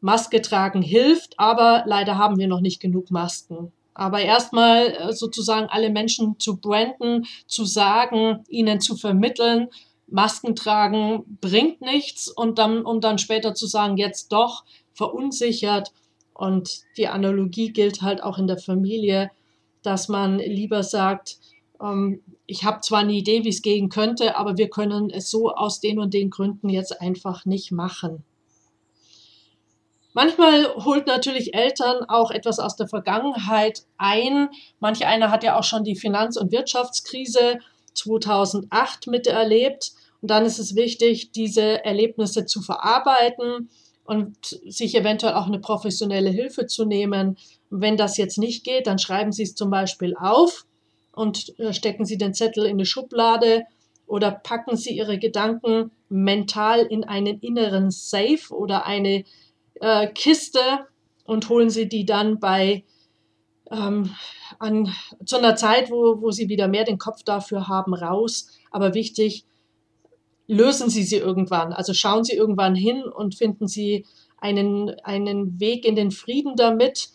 Maske 0.00 0.42
tragen 0.42 0.82
hilft, 0.82 1.34
aber 1.38 1.82
leider 1.86 2.16
haben 2.18 2.38
wir 2.38 2.46
noch 2.46 2.60
nicht 2.60 2.80
genug 2.80 3.10
Masken. 3.10 3.72
Aber 3.98 4.20
erstmal 4.20 4.92
äh, 4.92 5.12
sozusagen 5.12 5.66
alle 5.66 5.90
Menschen 5.90 6.38
zu 6.38 6.56
branden, 6.56 7.26
zu 7.48 7.64
sagen, 7.64 8.44
ihnen 8.48 8.80
zu 8.80 8.96
vermitteln, 8.96 9.68
Masken 10.06 10.54
tragen 10.54 11.24
bringt 11.40 11.80
nichts 11.80 12.28
und 12.28 12.60
dann, 12.60 12.84
um 12.86 13.00
dann 13.00 13.18
später 13.18 13.54
zu 13.54 13.66
sagen, 13.66 13.96
jetzt 13.96 14.28
doch 14.32 14.64
verunsichert. 14.94 15.92
Und 16.32 16.82
die 16.96 17.08
Analogie 17.08 17.72
gilt 17.72 18.00
halt 18.00 18.22
auch 18.22 18.38
in 18.38 18.46
der 18.46 18.58
Familie, 18.58 19.32
dass 19.82 20.08
man 20.08 20.38
lieber 20.38 20.84
sagt, 20.84 21.38
ähm, 21.82 22.22
ich 22.46 22.64
habe 22.64 22.80
zwar 22.80 23.00
eine 23.00 23.14
Idee, 23.14 23.42
wie 23.42 23.48
es 23.48 23.62
gehen 23.62 23.88
könnte, 23.88 24.36
aber 24.36 24.56
wir 24.56 24.70
können 24.70 25.10
es 25.10 25.28
so 25.28 25.50
aus 25.50 25.80
den 25.80 25.98
und 25.98 26.14
den 26.14 26.30
Gründen 26.30 26.68
jetzt 26.68 27.00
einfach 27.00 27.46
nicht 27.46 27.72
machen. 27.72 28.22
Manchmal 30.14 30.74
holt 30.84 31.06
natürlich 31.06 31.54
Eltern 31.54 32.04
auch 32.08 32.30
etwas 32.30 32.58
aus 32.58 32.76
der 32.76 32.88
Vergangenheit 32.88 33.82
ein. 33.98 34.48
Manch 34.80 35.06
einer 35.06 35.30
hat 35.30 35.44
ja 35.44 35.58
auch 35.58 35.64
schon 35.64 35.84
die 35.84 35.96
Finanz- 35.96 36.36
und 36.36 36.50
Wirtschaftskrise 36.50 37.58
2008 37.94 39.06
miterlebt. 39.06 39.92
Und 40.20 40.30
dann 40.30 40.44
ist 40.44 40.58
es 40.58 40.74
wichtig, 40.74 41.32
diese 41.32 41.84
Erlebnisse 41.84 42.46
zu 42.46 42.62
verarbeiten 42.62 43.68
und 44.04 44.36
sich 44.66 44.94
eventuell 44.94 45.34
auch 45.34 45.46
eine 45.46 45.60
professionelle 45.60 46.30
Hilfe 46.30 46.66
zu 46.66 46.84
nehmen. 46.84 47.36
wenn 47.70 47.98
das 47.98 48.16
jetzt 48.16 48.38
nicht 48.38 48.64
geht, 48.64 48.86
dann 48.86 48.98
schreiben 48.98 49.30
Sie 49.30 49.42
es 49.42 49.54
zum 49.54 49.68
Beispiel 49.68 50.16
auf 50.18 50.64
und 51.12 51.58
äh, 51.58 51.74
stecken 51.74 52.06
Sie 52.06 52.16
den 52.16 52.32
Zettel 52.32 52.64
in 52.64 52.76
eine 52.76 52.86
Schublade 52.86 53.64
oder 54.06 54.30
packen 54.30 54.78
Sie 54.78 54.96
Ihre 54.96 55.18
Gedanken 55.18 55.90
mental 56.08 56.86
in 56.86 57.04
einen 57.04 57.40
inneren 57.40 57.90
Safe 57.90 58.40
oder 58.50 58.86
eine 58.86 59.24
äh, 59.80 60.08
Kiste 60.08 60.60
und 61.24 61.48
holen 61.48 61.70
sie 61.70 61.88
die 61.88 62.04
dann 62.04 62.40
bei 62.40 62.84
ähm, 63.70 64.14
an, 64.58 64.92
zu 65.24 65.38
einer 65.38 65.56
Zeit, 65.56 65.90
wo, 65.90 66.20
wo 66.20 66.30
sie 66.30 66.48
wieder 66.48 66.68
mehr 66.68 66.84
den 66.84 66.98
Kopf 66.98 67.22
dafür 67.22 67.68
haben, 67.68 67.94
raus. 67.94 68.48
Aber 68.70 68.94
wichtig, 68.94 69.44
lösen 70.46 70.88
Sie 70.88 71.02
sie 71.02 71.16
irgendwann. 71.16 71.72
Also 71.72 71.92
schauen 71.92 72.24
Sie 72.24 72.34
irgendwann 72.34 72.74
hin 72.74 73.02
und 73.04 73.36
finden 73.36 73.68
Sie 73.68 74.06
einen, 74.38 74.90
einen 75.04 75.60
Weg 75.60 75.84
in 75.84 75.94
den 75.94 76.10
Frieden 76.10 76.56
damit. 76.56 77.10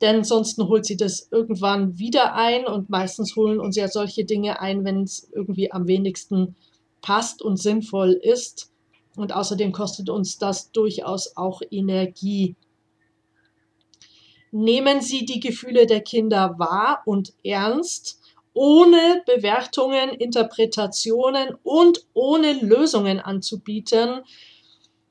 Denn 0.00 0.24
sonst 0.24 0.58
holt 0.58 0.84
sie 0.84 0.96
das 0.96 1.28
irgendwann 1.30 1.96
wieder 1.96 2.34
ein 2.34 2.66
und 2.66 2.90
meistens 2.90 3.36
holen 3.36 3.60
uns 3.60 3.76
ja 3.76 3.86
solche 3.86 4.24
Dinge 4.24 4.60
ein, 4.60 4.84
wenn 4.84 5.04
es 5.04 5.30
irgendwie 5.32 5.70
am 5.70 5.86
wenigsten 5.86 6.56
passt 7.02 7.40
und 7.40 7.56
sinnvoll 7.56 8.10
ist. 8.10 8.71
Und 9.16 9.32
außerdem 9.32 9.72
kostet 9.72 10.08
uns 10.08 10.38
das 10.38 10.72
durchaus 10.72 11.36
auch 11.36 11.60
Energie. 11.70 12.56
Nehmen 14.50 15.00
Sie 15.00 15.24
die 15.24 15.40
Gefühle 15.40 15.86
der 15.86 16.02
Kinder 16.02 16.58
wahr 16.58 17.02
und 17.06 17.32
ernst, 17.42 18.20
ohne 18.54 19.22
Bewertungen, 19.26 20.10
Interpretationen 20.10 21.54
und 21.62 22.06
ohne 22.12 22.52
Lösungen 22.52 23.18
anzubieten. 23.20 24.20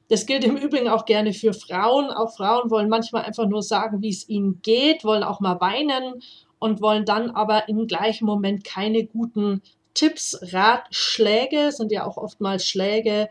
Das 0.10 0.26
gilt 0.26 0.44
im 0.44 0.58
Übrigen 0.58 0.90
auch 0.90 1.06
gerne 1.06 1.34
für 1.34 1.54
Frauen. 1.54 2.12
Auch 2.12 2.36
Frauen 2.36 2.70
wollen 2.70 2.90
manchmal 2.90 3.24
einfach 3.24 3.48
nur 3.48 3.64
sagen, 3.64 4.02
wie 4.02 4.10
es 4.10 4.30
ihnen 4.30 4.62
geht, 4.62 5.04
wollen 5.04 5.24
auch 5.24 5.40
mal 5.40 5.60
weinen 5.60 6.22
und 6.60 6.82
wollen 6.82 7.06
dann 7.06 7.32
aber 7.32 7.68
im 7.68 7.88
gleichen 7.88 8.26
Moment 8.26 8.64
keine 8.64 9.06
guten 9.06 9.64
Tipps, 9.94 10.40
Ratschläge, 10.54 11.72
sind 11.72 11.92
ja 11.92 12.06
auch 12.06 12.18
oftmals 12.18 12.66
Schläge, 12.66 13.30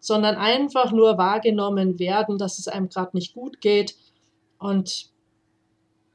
sondern 0.00 0.36
einfach 0.36 0.92
nur 0.92 1.18
wahrgenommen 1.18 1.98
werden, 1.98 2.38
dass 2.38 2.58
es 2.58 2.68
einem 2.68 2.88
gerade 2.88 3.16
nicht 3.16 3.34
gut 3.34 3.60
geht. 3.60 3.96
Und 4.58 5.10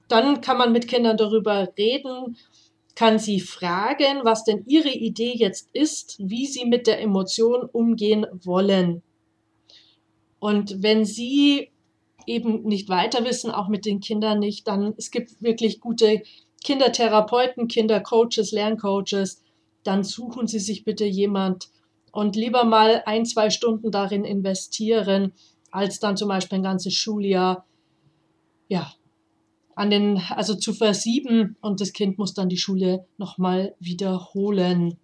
dann 0.07 0.41
kann 0.41 0.57
man 0.57 0.71
mit 0.71 0.87
Kindern 0.87 1.17
darüber 1.17 1.69
reden, 1.77 2.37
kann 2.95 3.17
sie 3.17 3.39
fragen, 3.39 4.23
was 4.23 4.43
denn 4.43 4.63
ihre 4.67 4.91
Idee 4.91 5.33
jetzt 5.35 5.69
ist, 5.73 6.17
wie 6.19 6.45
sie 6.45 6.65
mit 6.65 6.85
der 6.85 7.01
Emotion 7.01 7.63
umgehen 7.63 8.25
wollen. 8.43 9.01
Und 10.39 10.83
wenn 10.83 11.05
sie 11.05 11.71
eben 12.27 12.63
nicht 12.63 12.89
weiter 12.89 13.25
wissen, 13.25 13.51
auch 13.51 13.67
mit 13.67 13.85
den 13.85 13.99
Kindern 13.99 14.39
nicht, 14.39 14.67
dann 14.67 14.93
es 14.97 15.09
gibt 15.09 15.41
wirklich 15.41 15.79
gute 15.79 16.21
Kindertherapeuten, 16.63 17.67
Kindercoaches, 17.67 18.51
Lerncoaches, 18.51 19.41
dann 19.83 20.03
suchen 20.03 20.47
Sie 20.47 20.59
sich 20.59 20.85
bitte 20.85 21.05
jemand, 21.05 21.69
und 22.13 22.35
lieber 22.35 22.63
mal 22.63 23.01
ein, 23.07 23.25
zwei 23.25 23.49
Stunden 23.49 23.91
darin 23.91 24.23
investieren, 24.23 25.33
als 25.71 25.99
dann 25.99 26.15
zum 26.15 26.29
Beispiel 26.29 26.59
ein 26.59 26.63
ganzes 26.63 26.93
Schuljahr, 26.93 27.65
ja, 28.67 28.93
an 29.75 29.89
den, 29.89 30.21
also 30.29 30.53
zu 30.53 30.73
versieben 30.73 31.57
und 31.59 31.81
das 31.81 31.91
Kind 31.91 32.19
muss 32.19 32.35
dann 32.35 32.49
die 32.49 32.57
Schule 32.57 33.07
nochmal 33.17 33.75
wiederholen. 33.79 34.99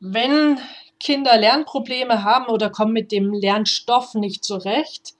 Wenn 0.00 0.58
Kinder 0.98 1.36
Lernprobleme 1.36 2.24
haben 2.24 2.46
oder 2.46 2.70
kommen 2.70 2.94
mit 2.94 3.12
dem 3.12 3.34
Lernstoff 3.34 4.14
nicht 4.14 4.44
zurecht, 4.44 5.12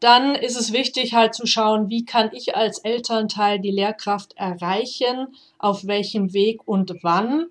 dann 0.00 0.34
ist 0.34 0.56
es 0.56 0.72
wichtig 0.72 1.14
halt 1.14 1.34
zu 1.34 1.46
schauen, 1.46 1.88
wie 1.88 2.04
kann 2.04 2.30
ich 2.32 2.56
als 2.56 2.78
Elternteil 2.78 3.58
die 3.58 3.70
Lehrkraft 3.70 4.34
erreichen, 4.36 5.28
auf 5.58 5.86
welchem 5.86 6.32
Weg 6.32 6.66
und 6.66 6.92
wann. 7.02 7.46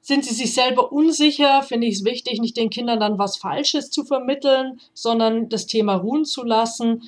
Sind 0.00 0.24
sie 0.24 0.34
sich 0.34 0.54
selber 0.54 0.92
unsicher, 0.92 1.62
finde 1.62 1.86
ich 1.86 1.96
es 1.96 2.04
wichtig, 2.04 2.40
nicht 2.40 2.56
den 2.56 2.70
Kindern 2.70 3.00
dann 3.00 3.18
was 3.18 3.38
Falsches 3.38 3.90
zu 3.90 4.04
vermitteln, 4.04 4.80
sondern 4.92 5.48
das 5.48 5.66
Thema 5.66 5.94
ruhen 5.94 6.24
zu 6.24 6.44
lassen 6.44 7.02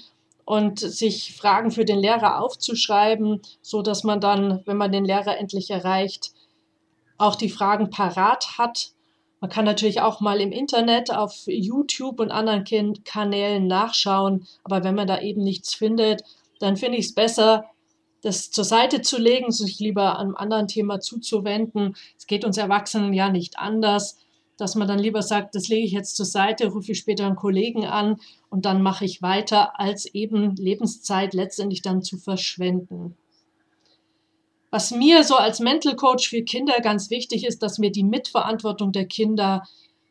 und 0.44 0.80
sich 0.80 1.36
Fragen 1.36 1.70
für 1.70 1.84
den 1.84 1.98
Lehrer 1.98 2.42
aufzuschreiben, 2.42 3.42
so 3.60 3.82
dass 3.82 4.02
man 4.02 4.20
dann, 4.20 4.62
wenn 4.64 4.78
man 4.78 4.90
den 4.90 5.04
Lehrer 5.04 5.36
endlich 5.36 5.70
erreicht, 5.70 6.32
auch 7.18 7.34
die 7.34 7.50
Fragen 7.50 7.90
parat 7.90 8.56
hat. 8.56 8.92
Man 9.40 9.50
kann 9.50 9.64
natürlich 9.64 10.00
auch 10.00 10.21
mal 10.21 10.40
im 10.40 10.52
Internet 10.52 11.12
auf 11.12 11.42
YouTube 11.47 12.21
und 12.21 12.30
anderen 12.30 12.64
Kanälen 13.04 13.66
nachschauen, 13.66 14.47
aber 14.64 14.83
wenn 14.83 14.97
man 14.97 15.07
da 15.07 15.21
eben 15.21 15.42
nichts 15.42 15.75
findet, 15.75 16.23
dann 16.59 16.76
finde 16.76 16.99
ich 16.99 17.07
es 17.07 17.14
besser, 17.14 17.64
das 18.23 18.50
zur 18.50 18.64
Seite 18.64 19.00
zu 19.00 19.16
legen, 19.16 19.52
sich 19.52 19.78
lieber 19.78 20.18
einem 20.18 20.35
anderen 20.35 20.66
Thema 20.66 20.99
zuzuwenden. 20.99 21.95
Es 22.16 22.26
geht 22.26 22.45
uns 22.45 22.57
Erwachsenen 22.57 23.12
ja 23.12 23.28
nicht 23.28 23.59
anders, 23.59 24.18
dass 24.57 24.75
man 24.75 24.88
dann 24.88 24.99
lieber 24.99 25.23
sagt, 25.23 25.54
das 25.54 25.68
lege 25.68 25.87
ich 25.87 25.92
jetzt 25.92 26.16
zur 26.16 26.26
Seite, 26.26 26.66
rufe 26.66 26.92
ich 26.92 26.99
später 26.99 27.26
einen 27.26 27.37
Kollegen 27.37 27.87
an 27.87 28.16
und 28.50 28.64
dann 28.64 28.83
mache 28.83 29.04
ich 29.04 29.23
weiter, 29.23 29.78
als 29.78 30.04
eben 30.07 30.57
Lebenszeit 30.57 31.33
letztendlich 31.33 31.80
dann 31.80 32.02
zu 32.02 32.18
verschwenden. 32.18 33.16
Was 34.70 34.90
mir 34.90 35.25
so 35.25 35.37
als 35.37 35.60
Mental 35.60 35.96
Coach 35.96 36.28
für 36.28 36.42
Kinder 36.42 36.75
ganz 36.82 37.10
wichtig 37.10 37.46
ist, 37.46 37.62
dass 37.62 37.80
wir 37.80 37.90
die 37.90 38.04
Mitverantwortung 38.04 38.92
der 38.92 39.06
Kinder 39.06 39.62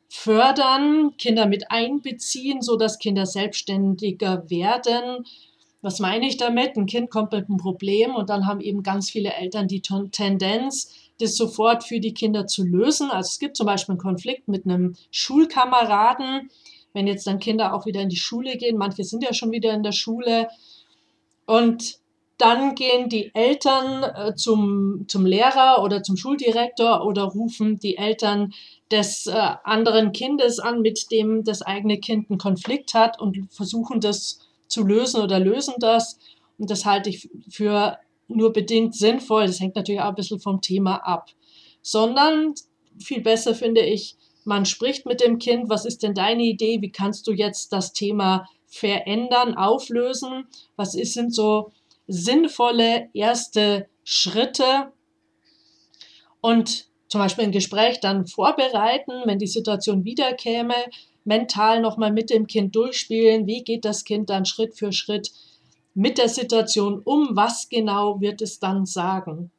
fördern, 0.10 1.16
Kinder 1.18 1.46
mit 1.46 1.70
einbeziehen, 1.70 2.62
so 2.62 2.76
dass 2.76 2.98
Kinder 2.98 3.26
selbstständiger 3.26 4.50
werden 4.50 5.26
was 5.82 6.00
meine 6.00 6.28
ich 6.28 6.38
damit? 6.38 6.76
Ein 6.76 6.86
Kind 6.86 7.10
kommt 7.10 7.32
mit 7.32 7.48
einem 7.48 7.58
Problem 7.58 8.16
und 8.16 8.30
dann 8.30 8.48
haben 8.48 8.62
eben 8.62 8.84
ganz 8.84 9.10
viele 9.10 9.34
Eltern 9.34 9.68
die 9.68 9.82
Tendenz, 9.82 10.94
das 11.20 11.36
sofort 11.36 11.84
für 11.84 12.00
die 12.00 12.14
Kinder 12.14 12.48
zu 12.48 12.64
lösen. 12.64 13.12
Also 13.12 13.30
es 13.30 13.40
gibt 13.40 13.56
zum 13.58 13.68
Beispiel 13.68 13.94
einen 13.94 14.02
Konflikt 14.02 14.48
mit 14.48 14.66
einem 14.66 14.96
Schulkameraden, 15.12 16.50
wenn 16.94 17.08
jetzt 17.08 17.28
dann 17.28 17.40
Kinder 17.40 17.74
auch 17.74 17.86
wieder 17.86 18.02
in 18.02 18.10
die 18.10 18.18
Schule 18.18 18.58
gehen, 18.58 18.78
manche 18.78 19.04
sind 19.04 19.24
ja 19.24 19.34
schon 19.34 19.52
wieder 19.52 19.74
in 19.74 19.84
der 19.84 19.92
Schule 19.92 20.50
und 21.46 22.00
dann 22.38 22.76
gehen 22.76 23.10
die 23.10 23.34
Eltern 23.34 24.04
äh, 24.04 24.36
zum, 24.36 25.06
zum 25.08 25.26
Lehrer 25.26 25.84
oder 25.84 26.04
zum 26.04 26.18
Schuldirektor 26.18 27.06
oder 27.06 27.24
rufen 27.24 27.80
die 27.80 27.98
Eltern 27.98 28.54
des 28.92 29.26
äh, 29.28 29.34
anderen 29.64 30.12
Kindes 30.12 30.60
an, 30.60 30.82
mit 30.82 31.12
dem 31.12 31.44
das 31.44 31.62
eigene 31.62 32.00
Kind 32.00 32.30
einen 32.30 32.38
Konflikt 32.38 32.94
hat 32.94 33.20
und 33.20 33.52
versuchen 33.52 34.02
das 34.02 34.40
zu 34.68 34.84
lösen 34.84 35.22
oder 35.22 35.40
lösen 35.40 35.76
das. 35.80 36.20
Und 36.60 36.70
das 36.70 36.86
halte 36.86 37.10
ich 37.10 37.30
für 37.50 37.98
nur 38.28 38.54
bedingt 38.54 38.96
sinnvoll. 38.96 39.48
Das 39.48 39.60
hängt 39.60 39.76
natürlich 39.76 40.02
auch 40.02 40.10
ein 40.10 40.16
bisschen 40.16 40.40
vom 40.40 40.62
Thema 40.62 40.96
ab. 40.96 41.30
Sondern 41.82 42.54
viel 43.00 43.22
besser 43.22 43.56
finde 43.56 43.82
ich, 43.82 44.16
man 44.44 44.66
spricht 44.66 45.06
mit 45.06 45.22
dem 45.22 45.40
Kind, 45.40 45.70
was 45.70 45.86
ist 45.86 46.04
denn 46.04 46.14
deine 46.14 46.44
Idee, 46.44 46.82
wie 46.82 46.92
kannst 46.92 47.28
du 47.28 47.32
jetzt 47.32 47.74
das 47.74 47.94
Thema 47.94 48.48
verändern, 48.66 49.56
auflösen, 49.56 50.48
was 50.76 50.96
ist, 50.96 51.14
sind 51.14 51.34
so 51.34 51.72
sinnvolle 52.08 53.10
erste 53.14 53.88
Schritte 54.04 54.92
und 56.42 56.88
zum 57.10 57.22
Beispiel 57.22 57.46
ein 57.46 57.52
Gespräch 57.52 58.00
dann 58.00 58.28
vorbereiten, 58.28 59.14
wenn 59.26 59.40
die 59.40 59.48
Situation 59.48 60.04
wiederkäme, 60.04 60.76
mental 61.24 61.82
nochmal 61.82 62.12
mit 62.12 62.30
dem 62.30 62.48
Kind 62.48 62.76
durchspielen, 62.76 63.48
wie 63.48 63.64
geht 63.64 63.86
das 63.86 64.04
Kind 64.04 64.30
dann 64.30 64.46
Schritt 64.46 64.78
für 64.78 64.92
Schritt 64.92 65.32
mit 65.94 66.18
der 66.18 66.30
Situation 66.30 67.02
um, 67.04 67.30
was 67.32 67.70
genau 67.70 68.22
wird 68.22 68.42
es 68.42 68.60
dann 68.60 68.86
sagen. 68.86 69.52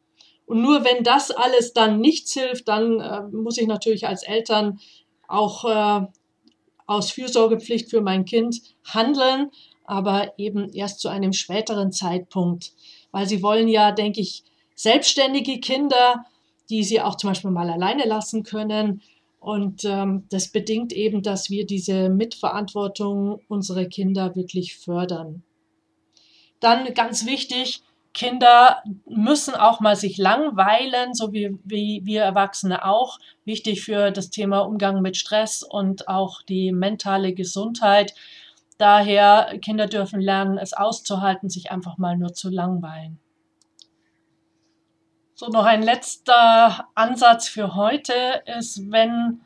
Und 0.46 0.62
nur 0.62 0.84
wenn 0.84 1.04
das 1.04 1.30
alles 1.30 1.74
dann 1.74 2.00
nichts 2.00 2.32
hilft, 2.32 2.68
dann 2.68 3.00
äh, 3.00 3.22
muss 3.30 3.58
ich 3.58 3.66
natürlich 3.66 4.06
als 4.06 4.22
Eltern 4.22 4.80
auch 5.26 5.64
äh, 5.64 6.06
aus 6.86 7.10
Fürsorgepflicht 7.10 7.90
für 7.90 8.00
mein 8.00 8.24
Kind 8.24 8.62
handeln, 8.84 9.50
aber 9.88 10.38
eben 10.38 10.70
erst 10.72 11.00
zu 11.00 11.08
einem 11.08 11.32
späteren 11.32 11.92
Zeitpunkt, 11.92 12.72
weil 13.10 13.26
sie 13.26 13.42
wollen 13.42 13.68
ja, 13.68 13.90
denke 13.92 14.20
ich, 14.20 14.44
selbstständige 14.74 15.60
Kinder, 15.60 16.24
die 16.70 16.84
sie 16.84 17.00
auch 17.00 17.16
zum 17.16 17.30
Beispiel 17.30 17.50
mal 17.50 17.70
alleine 17.70 18.06
lassen 18.06 18.42
können 18.42 19.02
und 19.40 19.84
ähm, 19.84 20.24
das 20.30 20.48
bedingt 20.48 20.92
eben, 20.92 21.22
dass 21.22 21.48
wir 21.48 21.64
diese 21.64 22.08
Mitverantwortung 22.08 23.40
unserer 23.48 23.86
Kinder 23.86 24.34
wirklich 24.36 24.76
fördern. 24.76 25.42
Dann 26.60 26.92
ganz 26.94 27.24
wichtig, 27.24 27.82
Kinder 28.14 28.82
müssen 29.06 29.54
auch 29.54 29.80
mal 29.80 29.94
sich 29.94 30.18
langweilen, 30.18 31.14
so 31.14 31.32
wie, 31.32 31.56
wie 31.62 32.00
wir 32.04 32.22
Erwachsene 32.22 32.84
auch. 32.84 33.18
Wichtig 33.44 33.82
für 33.82 34.10
das 34.10 34.30
Thema 34.30 34.60
Umgang 34.60 35.02
mit 35.02 35.16
Stress 35.16 35.62
und 35.62 36.08
auch 36.08 36.42
die 36.42 36.72
mentale 36.72 37.32
Gesundheit. 37.32 38.14
Daher, 38.78 39.58
Kinder 39.60 39.86
dürfen 39.86 40.20
lernen, 40.20 40.56
es 40.56 40.72
auszuhalten, 40.72 41.50
sich 41.50 41.70
einfach 41.72 41.98
mal 41.98 42.16
nur 42.16 42.32
zu 42.32 42.48
langweilen. 42.48 43.18
So, 45.34 45.48
noch 45.48 45.64
ein 45.64 45.82
letzter 45.82 46.88
Ansatz 46.94 47.48
für 47.48 47.74
heute 47.74 48.42
ist, 48.58 48.90
wenn 48.90 49.40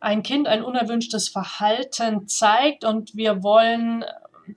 ein 0.00 0.22
Kind 0.22 0.48
ein 0.48 0.62
unerwünschtes 0.62 1.28
Verhalten 1.28 2.26
zeigt 2.26 2.84
und 2.84 3.14
wir 3.14 3.42
wollen, 3.42 4.04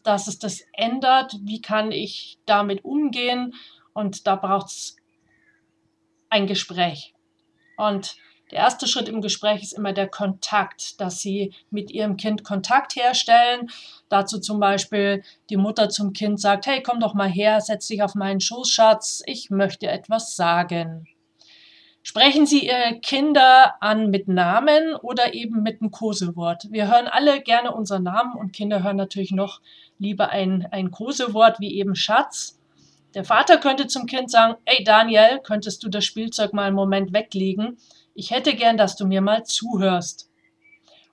dass 0.04 0.28
es 0.28 0.40
das 0.40 0.62
ändert, 0.74 1.36
wie 1.42 1.62
kann 1.62 1.92
ich 1.92 2.38
damit 2.46 2.84
umgehen? 2.84 3.54
Und 3.94 4.28
da 4.28 4.36
braucht 4.36 4.68
es 4.68 4.98
ein 6.30 6.48
Gespräch. 6.48 7.14
Und 7.78 8.18
der 8.52 8.60
erste 8.60 8.88
Schritt 8.88 9.10
im 9.10 9.22
Gespräch 9.22 9.62
ist 9.62 9.74
immer 9.74 9.92
der 9.92 10.08
Kontakt, 10.08 11.02
dass 11.02 11.20
Sie 11.20 11.54
mit 11.70 11.92
Ihrem 11.92 12.16
Kind 12.16 12.44
Kontakt 12.44 12.96
herstellen. 12.96 13.70
Dazu 14.10 14.40
zum 14.40 14.60
Beispiel 14.60 15.24
die 15.50 15.58
Mutter 15.58 15.90
zum 15.90 16.14
Kind 16.14 16.40
sagt, 16.40 16.66
hey, 16.66 16.82
komm 16.82 17.00
doch 17.00 17.14
mal 17.14 17.30
her, 17.30 17.60
setz 17.60 17.88
dich 17.88 18.04
auf 18.04 18.16
meinen 18.16 18.40
Schoß, 18.40 18.70
Schatz, 18.70 19.22
ich 19.26 19.50
möchte 19.50 19.88
etwas 19.88 20.36
sagen. 20.36 21.08
Sprechen 22.04 22.46
Sie 22.46 22.68
Ihre 22.68 23.02
Kinder 23.02 23.76
an 23.82 24.10
mit 24.10 24.30
Namen 24.30 24.96
oder 24.96 25.34
eben 25.34 25.62
mit 25.62 25.82
einem 25.82 25.92
Kosewort. 25.92 26.72
Wir 26.72 26.88
hören 26.88 27.08
alle 27.08 27.42
gerne 27.42 27.74
unseren 27.74 28.04
Namen 28.04 28.34
und 28.34 28.54
Kinder 28.54 28.82
hören 28.82 28.96
natürlich 28.96 29.32
noch 29.32 29.60
lieber 30.00 30.30
ein, 30.30 30.66
ein 30.72 30.90
Kosewort 30.90 31.60
wie 31.60 31.78
eben 31.78 31.96
Schatz. 31.96 32.58
Der 33.14 33.26
Vater 33.26 33.58
könnte 33.58 33.88
zum 33.88 34.06
Kind 34.06 34.32
sagen, 34.32 34.56
ey 34.64 34.86
Daniel, 34.86 35.42
könntest 35.44 35.84
du 35.84 35.90
das 35.90 36.06
Spielzeug 36.06 36.54
mal 36.54 36.68
einen 36.68 36.76
Moment 36.78 37.12
weglegen? 37.12 37.78
Ich 38.18 38.32
hätte 38.32 38.56
gern, 38.56 38.78
dass 38.78 38.96
du 38.96 39.06
mir 39.06 39.22
mal 39.22 39.44
zuhörst. 39.44 40.32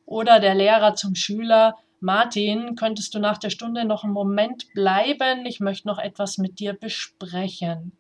Oder 0.07 0.41
der 0.41 0.55
Lehrer 0.55 0.95
zum 0.95 1.15
Schüler, 1.15 1.77
Martin, 2.01 2.77
könntest 2.77 3.15
du 3.15 3.19
nach 3.19 3.37
der 3.37 3.51
Stunde 3.51 3.85
noch 3.85 4.05
einen 4.05 4.15
Moment 4.15 4.73
bleiben? 4.73 5.45
Ich 5.45 5.61
möchte 5.61 5.87
noch 5.87 5.99
etwas 5.99 6.39
mit 6.39 6.59
dir 6.61 6.73
besprechen. 6.73 7.93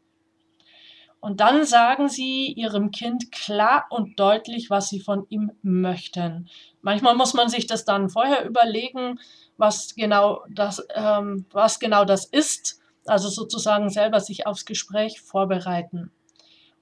Und 1.20 1.40
dann 1.40 1.66
sagen 1.66 2.08
sie 2.08 2.46
ihrem 2.46 2.92
Kind 2.92 3.30
klar 3.30 3.84
und 3.90 4.18
deutlich, 4.18 4.70
was 4.70 4.88
sie 4.88 5.00
von 5.00 5.26
ihm 5.28 5.52
möchten. 5.62 6.48
Manchmal 6.80 7.14
muss 7.14 7.34
man 7.34 7.50
sich 7.50 7.66
das 7.66 7.84
dann 7.84 8.08
vorher 8.08 8.46
überlegen, 8.46 9.20
was 9.58 9.94
genau 9.94 10.44
das, 10.48 10.82
ähm, 10.94 11.44
was 11.50 11.78
genau 11.78 12.06
das 12.06 12.24
ist. 12.24 12.80
Also 13.04 13.28
sozusagen 13.28 13.90
selber 13.90 14.20
sich 14.20 14.46
aufs 14.46 14.64
Gespräch 14.64 15.20
vorbereiten. 15.20 16.10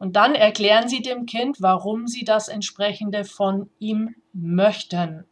Und 0.03 0.17
dann 0.17 0.35
erklären 0.35 0.89
Sie 0.89 1.01
dem 1.01 1.27
Kind, 1.27 1.59
warum 1.61 2.09
Sie 2.09 2.25
das 2.25 2.49
entsprechende 2.49 3.25
von 3.25 3.71
ihm 3.79 4.17
möchten. 4.33 5.25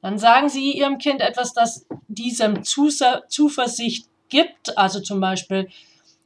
Dann 0.00 0.18
sagen 0.18 0.48
Sie 0.48 0.72
Ihrem 0.72 0.96
Kind 0.96 1.20
etwas, 1.20 1.52
das 1.52 1.84
diesem 2.08 2.64
Zuversicht 2.64 4.08
gibt. 4.30 4.78
Also 4.78 5.00
zum 5.00 5.20
Beispiel, 5.20 5.68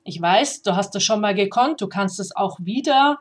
ich 0.04 0.22
weiß, 0.22 0.62
du 0.62 0.76
hast 0.76 0.94
das 0.94 1.02
schon 1.02 1.20
mal 1.20 1.34
gekonnt, 1.34 1.80
du 1.80 1.88
kannst 1.88 2.20
es 2.20 2.36
auch 2.36 2.60
wieder, 2.60 3.18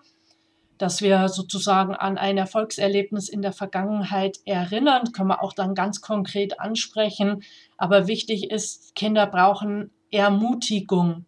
dass 0.78 1.02
wir 1.02 1.30
sozusagen 1.30 1.96
an 1.96 2.20
ein 2.20 2.38
Erfolgserlebnis 2.38 3.30
in 3.30 3.42
der 3.42 3.54
Vergangenheit 3.54 4.38
erinnern, 4.46 5.14
können 5.14 5.30
wir 5.30 5.42
auch 5.42 5.54
dann 5.54 5.74
ganz 5.74 6.02
konkret 6.02 6.60
ansprechen. 6.60 7.42
Aber 7.76 8.06
wichtig 8.06 8.52
ist, 8.52 8.94
Kinder 8.94 9.26
brauchen 9.26 9.90
Ermutigung. 10.12 11.26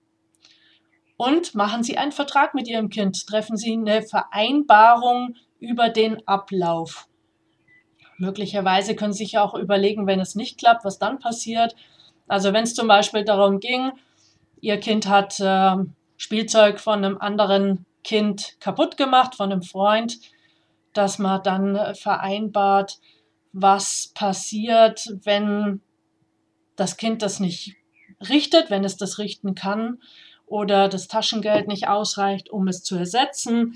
Und 1.22 1.54
machen 1.54 1.84
Sie 1.84 1.98
einen 1.98 2.14
Vertrag 2.14 2.54
mit 2.54 2.70
Ihrem 2.70 2.90
Kind, 2.90 3.28
treffen 3.28 3.58
Sie 3.58 3.74
eine 3.74 4.04
Vereinbarung 4.04 5.36
über 5.60 5.90
den 5.90 6.26
Ablauf. 6.26 7.10
Möglicherweise 8.18 8.96
können 8.96 9.12
Sie 9.12 9.26
sich 9.26 9.38
auch 9.38 9.54
überlegen, 9.54 10.08
wenn 10.08 10.22
es 10.22 10.36
nicht 10.36 10.58
klappt, 10.58 10.86
was 10.86 10.98
dann 10.98 11.20
passiert. 11.20 11.76
Also 12.30 12.54
wenn 12.54 12.64
es 12.64 12.74
zum 12.74 12.88
Beispiel 12.88 13.26
darum 13.26 13.60
ging, 13.60 13.92
Ihr 14.62 14.80
Kind 14.80 15.10
hat 15.10 15.42
äh, 15.42 15.76
Spielzeug 16.16 16.80
von 16.80 17.04
einem 17.04 17.18
anderen 17.18 17.86
Kind 18.06 18.56
kaputt 18.62 18.96
gemacht, 18.96 19.36
von 19.36 19.52
einem 19.52 19.64
Freund, 19.64 20.22
dass 20.94 21.20
man 21.20 21.44
dann 21.44 21.96
vereinbart, 21.96 22.98
was 23.52 24.14
passiert, 24.16 25.06
wenn 25.26 25.82
das 26.78 26.96
Kind 26.96 27.22
das 27.24 27.42
nicht 27.42 27.76
richtet, 28.22 28.70
wenn 28.70 28.86
es 28.86 28.96
das 28.96 29.18
richten 29.18 29.54
kann 29.54 29.98
oder 30.50 30.90
das 30.90 31.08
Taschengeld 31.08 31.68
nicht 31.68 31.88
ausreicht, 31.88 32.50
um 32.50 32.68
es 32.68 32.84
zu 32.84 32.96
ersetzen. 32.96 33.76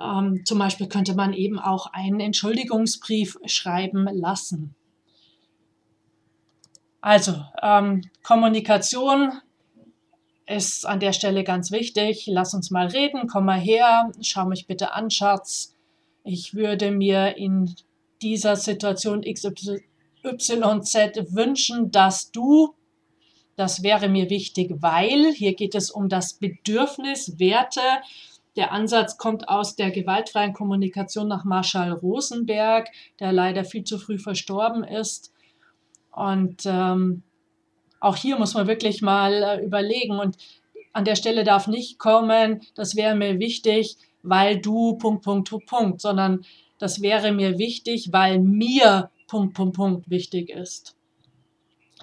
Ähm, 0.00 0.42
zum 0.44 0.58
Beispiel 0.58 0.88
könnte 0.88 1.14
man 1.14 1.32
eben 1.32 1.58
auch 1.58 1.86
einen 1.92 2.20
Entschuldigungsbrief 2.20 3.38
schreiben 3.46 4.08
lassen. 4.12 4.74
Also, 7.00 7.42
ähm, 7.60 8.02
Kommunikation 8.22 9.32
ist 10.46 10.86
an 10.86 11.00
der 11.00 11.12
Stelle 11.12 11.44
ganz 11.44 11.70
wichtig. 11.70 12.26
Lass 12.26 12.54
uns 12.54 12.70
mal 12.70 12.86
reden, 12.86 13.26
komm 13.26 13.46
mal 13.46 13.58
her, 13.58 14.12
schau 14.20 14.46
mich 14.46 14.66
bitte 14.66 14.92
an, 14.92 15.10
Schatz. 15.10 15.74
Ich 16.24 16.54
würde 16.54 16.90
mir 16.90 17.36
in 17.36 17.74
dieser 18.22 18.56
Situation 18.56 19.22
XYZ 19.22 19.82
wünschen, 21.34 21.90
dass 21.90 22.30
du, 22.30 22.74
das 23.56 23.82
wäre 23.82 24.08
mir 24.08 24.30
wichtig, 24.30 24.72
weil 24.80 25.32
hier 25.32 25.54
geht 25.54 25.74
es 25.74 25.90
um 25.90 26.08
das 26.08 26.34
Bedürfnis, 26.34 27.38
Werte. 27.38 27.80
Der 28.56 28.72
Ansatz 28.72 29.16
kommt 29.16 29.48
aus 29.48 29.76
der 29.76 29.90
gewaltfreien 29.90 30.52
Kommunikation 30.52 31.28
nach 31.28 31.44
Marshall 31.44 31.92
Rosenberg, 31.92 32.88
der 33.18 33.32
leider 33.32 33.64
viel 33.64 33.84
zu 33.84 33.98
früh 33.98 34.18
verstorben 34.18 34.84
ist. 34.84 35.32
Und 36.10 36.66
ähm, 36.66 37.22
auch 38.00 38.16
hier 38.16 38.38
muss 38.38 38.54
man 38.54 38.66
wirklich 38.66 39.00
mal 39.00 39.32
äh, 39.32 39.64
überlegen. 39.64 40.18
Und 40.18 40.36
an 40.92 41.04
der 41.04 41.16
Stelle 41.16 41.44
darf 41.44 41.66
nicht 41.66 41.98
kommen, 41.98 42.60
das 42.74 42.96
wäre 42.96 43.14
mir 43.14 43.38
wichtig, 43.38 43.96
weil 44.22 44.60
du 44.60 44.96
Punkt, 44.96 45.24
Punkt, 45.24 45.66
Punkt, 45.66 46.00
sondern 46.00 46.44
das 46.78 47.00
wäre 47.00 47.32
mir 47.32 47.58
wichtig, 47.58 48.12
weil 48.12 48.38
mir 48.38 49.10
Punkt, 49.28 49.54
Punkt, 49.54 49.76
Punkt 49.76 50.10
wichtig 50.10 50.50
ist. 50.50 50.96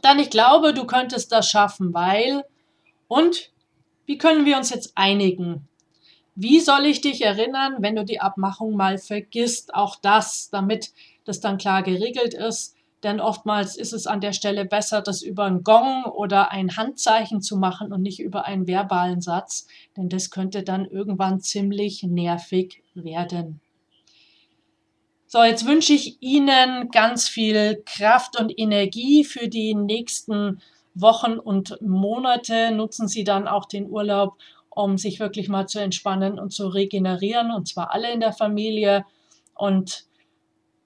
Dann, 0.01 0.19
ich 0.19 0.29
glaube, 0.29 0.73
du 0.73 0.85
könntest 0.85 1.31
das 1.31 1.49
schaffen, 1.49 1.93
weil 1.93 2.43
und 3.07 3.51
wie 4.05 4.17
können 4.17 4.45
wir 4.45 4.57
uns 4.57 4.69
jetzt 4.69 4.93
einigen? 4.95 5.67
Wie 6.35 6.59
soll 6.59 6.85
ich 6.85 7.01
dich 7.01 7.21
erinnern, 7.21 7.77
wenn 7.79 7.95
du 7.95 8.05
die 8.05 8.21
Abmachung 8.21 8.75
mal 8.75 8.97
vergisst? 8.97 9.73
Auch 9.73 9.97
das, 9.97 10.49
damit 10.49 10.93
das 11.25 11.41
dann 11.41 11.57
klar 11.57 11.83
geregelt 11.83 12.33
ist. 12.33 12.75
Denn 13.03 13.19
oftmals 13.19 13.77
ist 13.77 13.93
es 13.93 14.07
an 14.07 14.19
der 14.19 14.33
Stelle 14.33 14.65
besser, 14.65 15.01
das 15.01 15.21
über 15.21 15.45
einen 15.45 15.63
Gong 15.63 16.03
oder 16.03 16.51
ein 16.51 16.75
Handzeichen 16.75 17.41
zu 17.41 17.57
machen 17.57 17.93
und 17.93 18.01
nicht 18.01 18.19
über 18.19 18.45
einen 18.45 18.67
verbalen 18.67 19.21
Satz, 19.21 19.67
denn 19.95 20.09
das 20.09 20.31
könnte 20.31 20.63
dann 20.63 20.85
irgendwann 20.85 21.39
ziemlich 21.39 22.03
nervig 22.03 22.83
werden. 22.93 23.61
So, 25.31 25.43
jetzt 25.43 25.67
wünsche 25.67 25.93
ich 25.93 26.17
Ihnen 26.23 26.89
ganz 26.89 27.29
viel 27.29 27.83
Kraft 27.85 28.39
und 28.39 28.51
Energie 28.57 29.23
für 29.23 29.47
die 29.47 29.75
nächsten 29.75 30.59
Wochen 30.95 31.37
und 31.37 31.79
Monate. 31.81 32.71
Nutzen 32.71 33.07
Sie 33.07 33.23
dann 33.23 33.47
auch 33.47 33.65
den 33.65 33.87
Urlaub, 33.87 34.39
um 34.71 34.97
sich 34.97 35.19
wirklich 35.19 35.47
mal 35.47 35.67
zu 35.67 35.79
entspannen 35.79 36.39
und 36.39 36.51
zu 36.51 36.67
regenerieren, 36.67 37.51
und 37.51 37.67
zwar 37.67 37.93
alle 37.93 38.11
in 38.11 38.21
der 38.21 38.33
Familie. 38.33 39.05
Und 39.53 40.09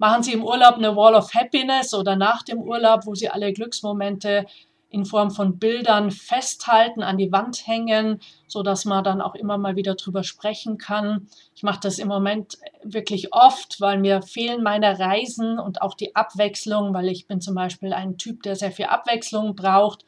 Machen 0.03 0.21
Sie 0.21 0.33
im 0.33 0.43
Urlaub 0.43 0.75
eine 0.75 0.97
Wall 0.97 1.15
of 1.15 1.33
Happiness 1.33 1.93
oder 1.93 2.17
nach 2.17 2.43
dem 2.43 2.61
Urlaub, 2.61 3.05
wo 3.05 3.15
Sie 3.15 3.29
alle 3.29 3.53
Glücksmomente 3.53 4.45
in 4.93 5.05
Form 5.05 5.31
von 5.31 5.57
Bildern 5.57 6.11
festhalten, 6.11 7.01
an 7.01 7.17
die 7.17 7.31
Wand 7.31 7.65
hängen, 7.65 8.21
so 8.45 8.61
dass 8.61 8.85
man 8.85 9.03
dann 9.03 9.21
auch 9.21 9.33
immer 9.33 9.57
mal 9.57 9.75
wieder 9.75 9.95
drüber 9.95 10.23
sprechen 10.23 10.77
kann. 10.77 11.27
Ich 11.55 11.63
mache 11.63 11.79
das 11.81 11.97
im 11.97 12.07
Moment 12.07 12.59
wirklich 12.83 13.33
oft, 13.33 13.81
weil 13.81 13.97
mir 13.97 14.21
fehlen 14.21 14.61
meine 14.61 14.99
Reisen 14.99 15.57
und 15.57 15.81
auch 15.81 15.95
die 15.95 16.15
Abwechslung, 16.15 16.93
weil 16.93 17.09
ich 17.09 17.25
bin 17.25 17.41
zum 17.41 17.55
Beispiel 17.55 17.91
ein 17.91 18.19
Typ, 18.19 18.43
der 18.43 18.55
sehr 18.55 18.71
viel 18.71 18.85
Abwechslung 18.85 19.55
braucht. 19.55 20.05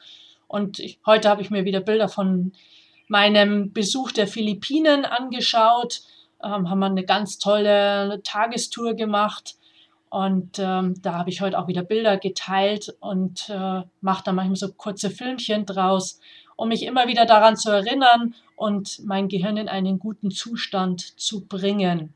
Und 0.47 0.77
ich, 0.77 0.99
heute 1.03 1.29
habe 1.29 1.41
ich 1.41 1.49
mir 1.49 1.65
wieder 1.65 1.81
Bilder 1.81 2.07
von 2.07 2.51
meinem 3.07 3.73
Besuch 3.73 4.11
der 4.11 4.27
Philippinen 4.27 5.03
angeschaut, 5.03 6.01
ähm, 6.43 6.69
haben 6.69 6.79
wir 6.79 6.85
eine 6.85 7.05
ganz 7.05 7.39
tolle 7.39 8.21
Tagestour 8.23 8.93
gemacht 8.93 9.55
und 10.15 10.59
ähm, 10.59 10.93
da 11.01 11.15
habe 11.15 11.29
ich 11.29 11.41
heute 11.41 11.59
auch 11.59 11.67
wieder 11.67 11.83
Bilder 11.83 12.15
geteilt 12.15 12.95
und 13.01 13.49
äh, 13.49 13.81
mache 13.99 14.23
da 14.23 14.31
manchmal 14.31 14.55
so 14.55 14.71
kurze 14.71 15.09
Filmchen 15.09 15.65
draus, 15.65 16.21
um 16.55 16.69
mich 16.69 16.83
immer 16.83 17.09
wieder 17.09 17.25
daran 17.25 17.57
zu 17.57 17.69
erinnern 17.69 18.33
und 18.55 19.01
mein 19.03 19.27
Gehirn 19.27 19.57
in 19.57 19.67
einen 19.67 19.99
guten 19.99 20.31
Zustand 20.31 21.01
zu 21.19 21.45
bringen. 21.45 22.13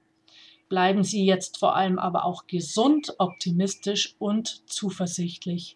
Bleiben 0.70 1.04
Sie 1.04 1.26
jetzt 1.26 1.58
vor 1.58 1.76
allem 1.76 2.00
aber 2.00 2.24
auch 2.24 2.48
gesund, 2.48 3.16
optimistisch 3.18 4.16
und 4.18 4.64
zuversichtlich. 4.70 5.76